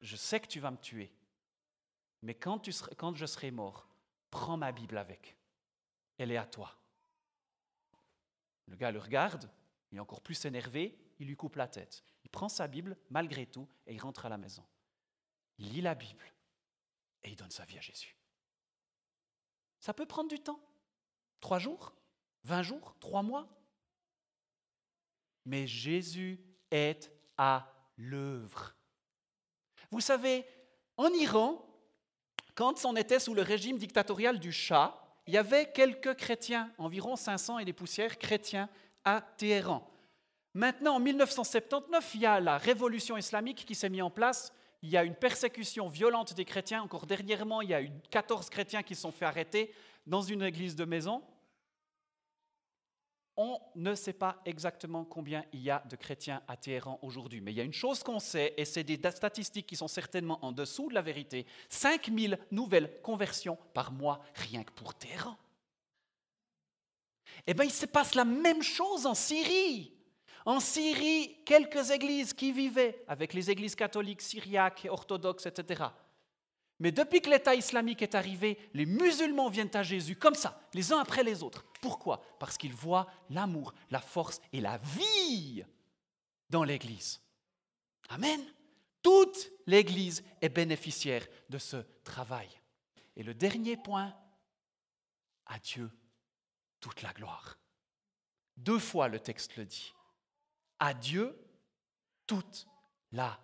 je 0.00 0.16
sais 0.16 0.40
que 0.40 0.46
tu 0.46 0.60
vas 0.60 0.70
me 0.70 0.76
tuer, 0.76 1.12
mais 2.22 2.34
quand, 2.34 2.68
quand 2.96 3.14
je 3.14 3.26
serai 3.26 3.50
mort, 3.50 3.88
prends 4.30 4.56
ma 4.56 4.72
Bible 4.72 4.98
avec. 4.98 5.36
Elle 6.18 6.32
est 6.32 6.36
à 6.36 6.46
toi. 6.46 6.76
Le 8.66 8.76
gars 8.76 8.90
le 8.90 8.98
regarde, 8.98 9.50
il 9.90 9.98
est 9.98 10.00
encore 10.00 10.20
plus 10.20 10.44
énervé, 10.44 10.98
il 11.18 11.26
lui 11.26 11.36
coupe 11.36 11.56
la 11.56 11.68
tête. 11.68 12.04
Il 12.24 12.30
prend 12.30 12.48
sa 12.48 12.66
Bible 12.66 12.96
malgré 13.08 13.46
tout 13.46 13.68
et 13.86 13.94
il 13.94 14.00
rentre 14.00 14.26
à 14.26 14.28
la 14.28 14.38
maison. 14.38 14.64
Il 15.58 15.72
lit 15.72 15.80
la 15.80 15.94
Bible 15.94 16.24
et 17.22 17.30
il 17.30 17.36
donne 17.36 17.50
sa 17.50 17.64
vie 17.64 17.78
à 17.78 17.80
Jésus. 17.80 18.16
Ça 19.78 19.94
peut 19.94 20.06
prendre 20.06 20.28
du 20.28 20.38
temps. 20.38 20.60
Trois 21.40 21.58
jours, 21.58 21.92
vingt 22.44 22.62
jours, 22.62 22.94
trois 23.00 23.22
mois? 23.22 23.48
Mais 25.46 25.66
Jésus 25.66 26.38
est 26.70 27.10
à 27.36 27.72
l'œuvre. 27.96 28.74
Vous 29.90 30.00
savez, 30.00 30.44
en 30.96 31.08
Iran, 31.08 31.66
quand 32.54 32.84
on 32.84 32.94
était 32.94 33.18
sous 33.18 33.34
le 33.34 33.42
régime 33.42 33.78
dictatorial 33.78 34.38
du 34.38 34.52
Shah, 34.52 34.96
il 35.26 35.34
y 35.34 35.38
avait 35.38 35.70
quelques 35.72 36.14
chrétiens, 36.14 36.70
environ 36.78 37.16
500 37.16 37.58
et 37.60 37.64
des 37.64 37.72
poussières 37.72 38.18
chrétiens 38.18 38.68
à 39.04 39.20
Téhéran. 39.20 39.88
Maintenant, 40.54 40.96
en 40.96 41.00
1979, 41.00 42.14
il 42.14 42.20
y 42.22 42.26
a 42.26 42.40
la 42.40 42.58
révolution 42.58 43.16
islamique 43.16 43.64
qui 43.64 43.74
s'est 43.74 43.88
mise 43.88 44.02
en 44.02 44.10
place. 44.10 44.52
Il 44.82 44.90
y 44.90 44.96
a 44.96 45.04
une 45.04 45.14
persécution 45.14 45.88
violente 45.88 46.34
des 46.34 46.44
chrétiens. 46.44 46.82
Encore 46.82 47.06
dernièrement, 47.06 47.62
il 47.62 47.70
y 47.70 47.74
a 47.74 47.82
eu 47.82 47.90
14 48.10 48.50
chrétiens 48.50 48.82
qui 48.82 48.94
sont 48.94 49.12
fait 49.12 49.24
arrêter 49.24 49.72
dans 50.06 50.22
une 50.22 50.42
église 50.42 50.76
de 50.76 50.84
maison. 50.84 51.22
On 53.36 53.58
ne 53.74 53.94
sait 53.94 54.12
pas 54.12 54.40
exactement 54.44 55.04
combien 55.04 55.44
il 55.52 55.62
y 55.62 55.70
a 55.70 55.82
de 55.88 55.96
chrétiens 55.96 56.42
à 56.46 56.56
Téhéran 56.56 56.98
aujourd'hui, 57.00 57.40
mais 57.40 57.52
il 57.52 57.56
y 57.56 57.60
a 57.60 57.64
une 57.64 57.72
chose 57.72 58.02
qu'on 58.02 58.18
sait, 58.18 58.52
et 58.56 58.66
c'est 58.66 58.84
des 58.84 59.00
statistiques 59.10 59.66
qui 59.66 59.76
sont 59.76 59.88
certainement 59.88 60.44
en 60.44 60.52
dessous 60.52 60.90
de 60.90 60.94
la 60.94 61.00
vérité, 61.00 61.46
5000 61.70 62.38
nouvelles 62.50 63.00
conversions 63.00 63.56
par 63.72 63.92
mois 63.92 64.20
rien 64.34 64.62
que 64.62 64.72
pour 64.72 64.94
Téhéran. 64.94 65.38
Eh 67.46 67.54
bien, 67.54 67.64
il 67.64 67.70
se 67.70 67.86
passe 67.86 68.14
la 68.14 68.24
même 68.24 68.62
chose 68.62 69.06
en 69.06 69.14
Syrie. 69.14 69.94
En 70.44 70.60
Syrie, 70.60 71.36
quelques 71.44 71.90
églises 71.90 72.32
qui 72.32 72.52
vivaient 72.52 73.02
avec 73.08 73.34
les 73.34 73.50
églises 73.50 73.74
catholiques, 73.74 74.22
syriaques, 74.22 74.86
orthodoxes, 74.90 75.46
etc. 75.46 75.84
Mais 76.80 76.92
depuis 76.92 77.20
que 77.20 77.28
l'État 77.28 77.54
islamique 77.54 78.00
est 78.00 78.14
arrivé, 78.14 78.58
les 78.72 78.86
musulmans 78.86 79.50
viennent 79.50 79.74
à 79.74 79.82
Jésus 79.82 80.16
comme 80.16 80.34
ça, 80.34 80.60
les 80.72 80.92
uns 80.92 80.98
après 80.98 81.22
les 81.22 81.42
autres. 81.42 81.64
Pourquoi? 81.82 82.22
Parce 82.38 82.56
qu'ils 82.56 82.74
voient 82.74 83.06
l'amour, 83.28 83.74
la 83.90 84.00
force 84.00 84.40
et 84.52 84.60
la 84.60 84.78
vie 84.78 85.62
dans 86.48 86.64
l'Église. 86.64 87.20
Amen. 88.08 88.40
Toute 89.02 89.50
l'Église 89.66 90.24
est 90.40 90.48
bénéficiaire 90.48 91.26
de 91.50 91.58
ce 91.58 91.76
travail. 92.02 92.48
Et 93.16 93.22
le 93.22 93.34
dernier 93.34 93.76
point, 93.76 94.14
à 95.46 95.58
Dieu 95.58 95.90
toute 96.80 97.02
la 97.02 97.12
gloire. 97.12 97.58
Deux 98.56 98.78
fois 98.78 99.08
le 99.08 99.20
texte 99.20 99.56
le 99.56 99.66
dit. 99.66 99.92
À 100.78 100.94
Dieu 100.94 101.38
toute 102.26 102.66
la 103.12 103.38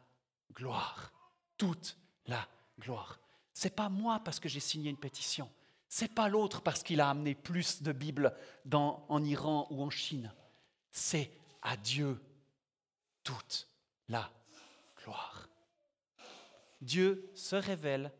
gloire. 0.53 1.13
Toute 1.59 1.99
la 2.27 2.49
gloire. 2.79 3.19
C'est 3.57 3.75
pas 3.75 3.89
moi 3.89 4.21
parce 4.21 4.39
que 4.39 4.51
j'ai 4.51 4.61
signé 4.61 4.91
une 4.91 4.99
pétition. 4.99 5.51
C'est 5.89 6.15
pas 6.15 6.29
l'autre 6.29 6.61
parce 6.61 6.83
qu'il 6.83 7.01
a 7.01 7.09
amené 7.09 7.35
plus 7.35 7.83
de 7.83 7.91
Bibles 7.91 8.37
en 8.71 9.25
Iran 9.25 9.67
ou 9.71 9.83
en 9.83 9.89
Chine. 9.89 10.31
C'est 10.91 11.33
à 11.63 11.79
Dieu 11.79 12.21
toute 13.23 13.67
la 14.09 14.31
gloire. 14.99 15.49
Dieu 16.83 17.31
se 17.35 17.57
révèle 17.57 18.13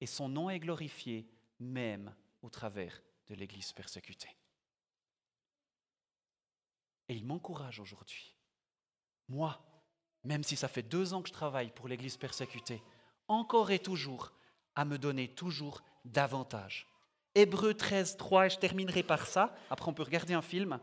et 0.00 0.06
son 0.06 0.28
nom 0.28 0.50
est 0.50 0.60
glorifié 0.60 1.28
même 1.58 2.14
au 2.42 2.48
travers 2.48 3.02
de 3.26 3.34
l'Église 3.34 3.72
persécutée. 3.72 4.36
Et 7.08 7.16
il 7.16 7.26
m'encourage 7.26 7.80
aujourd'hui 7.80 8.36
moi, 9.28 9.60
même 10.22 10.44
si 10.44 10.54
ça 10.54 10.68
fait 10.68 10.84
deux 10.84 11.12
ans 11.12 11.22
que 11.22 11.28
je 11.28 11.32
travaille 11.32 11.72
pour 11.72 11.88
l'Église 11.88 12.16
persécutée, 12.16 12.80
encore 13.26 13.72
et 13.72 13.80
toujours 13.80 14.30
à 14.76 14.84
me 14.84 14.98
donner 14.98 15.28
toujours 15.28 15.82
davantage. 16.04 16.86
Hébreu 17.34 17.74
13, 17.74 18.16
3, 18.16 18.46
et 18.46 18.50
je 18.50 18.58
terminerai 18.58 19.02
par 19.02 19.26
ça, 19.26 19.54
après 19.68 19.88
on 19.88 19.94
peut 19.94 20.02
regarder 20.02 20.34
un 20.34 20.42
film 20.42 20.78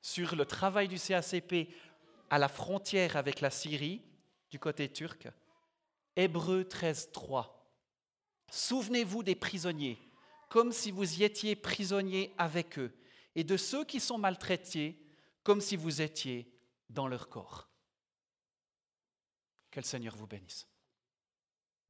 sur 0.00 0.36
le 0.36 0.46
travail 0.46 0.88
du 0.88 0.98
CACP 0.98 1.68
à 2.30 2.38
la 2.38 2.48
frontière 2.48 3.16
avec 3.16 3.40
la 3.40 3.50
Syrie, 3.50 4.02
du 4.50 4.58
côté 4.58 4.90
turc. 4.90 5.28
Hébreu 6.16 6.64
13, 6.64 7.10
3. 7.12 7.70
Souvenez-vous 8.50 9.22
des 9.22 9.34
prisonniers, 9.34 9.98
comme 10.48 10.72
si 10.72 10.90
vous 10.90 11.20
y 11.20 11.24
étiez 11.24 11.56
prisonniers 11.56 12.32
avec 12.38 12.78
eux, 12.78 12.92
et 13.34 13.44
de 13.44 13.56
ceux 13.56 13.84
qui 13.84 14.00
sont 14.00 14.18
maltraités, 14.18 14.98
comme 15.42 15.60
si 15.60 15.76
vous 15.76 16.02
étiez 16.02 16.52
dans 16.88 17.08
leur 17.08 17.28
corps. 17.28 17.68
Que 19.70 19.80
le 19.80 19.84
Seigneur 19.84 20.16
vous 20.16 20.26
bénisse. 20.26 20.69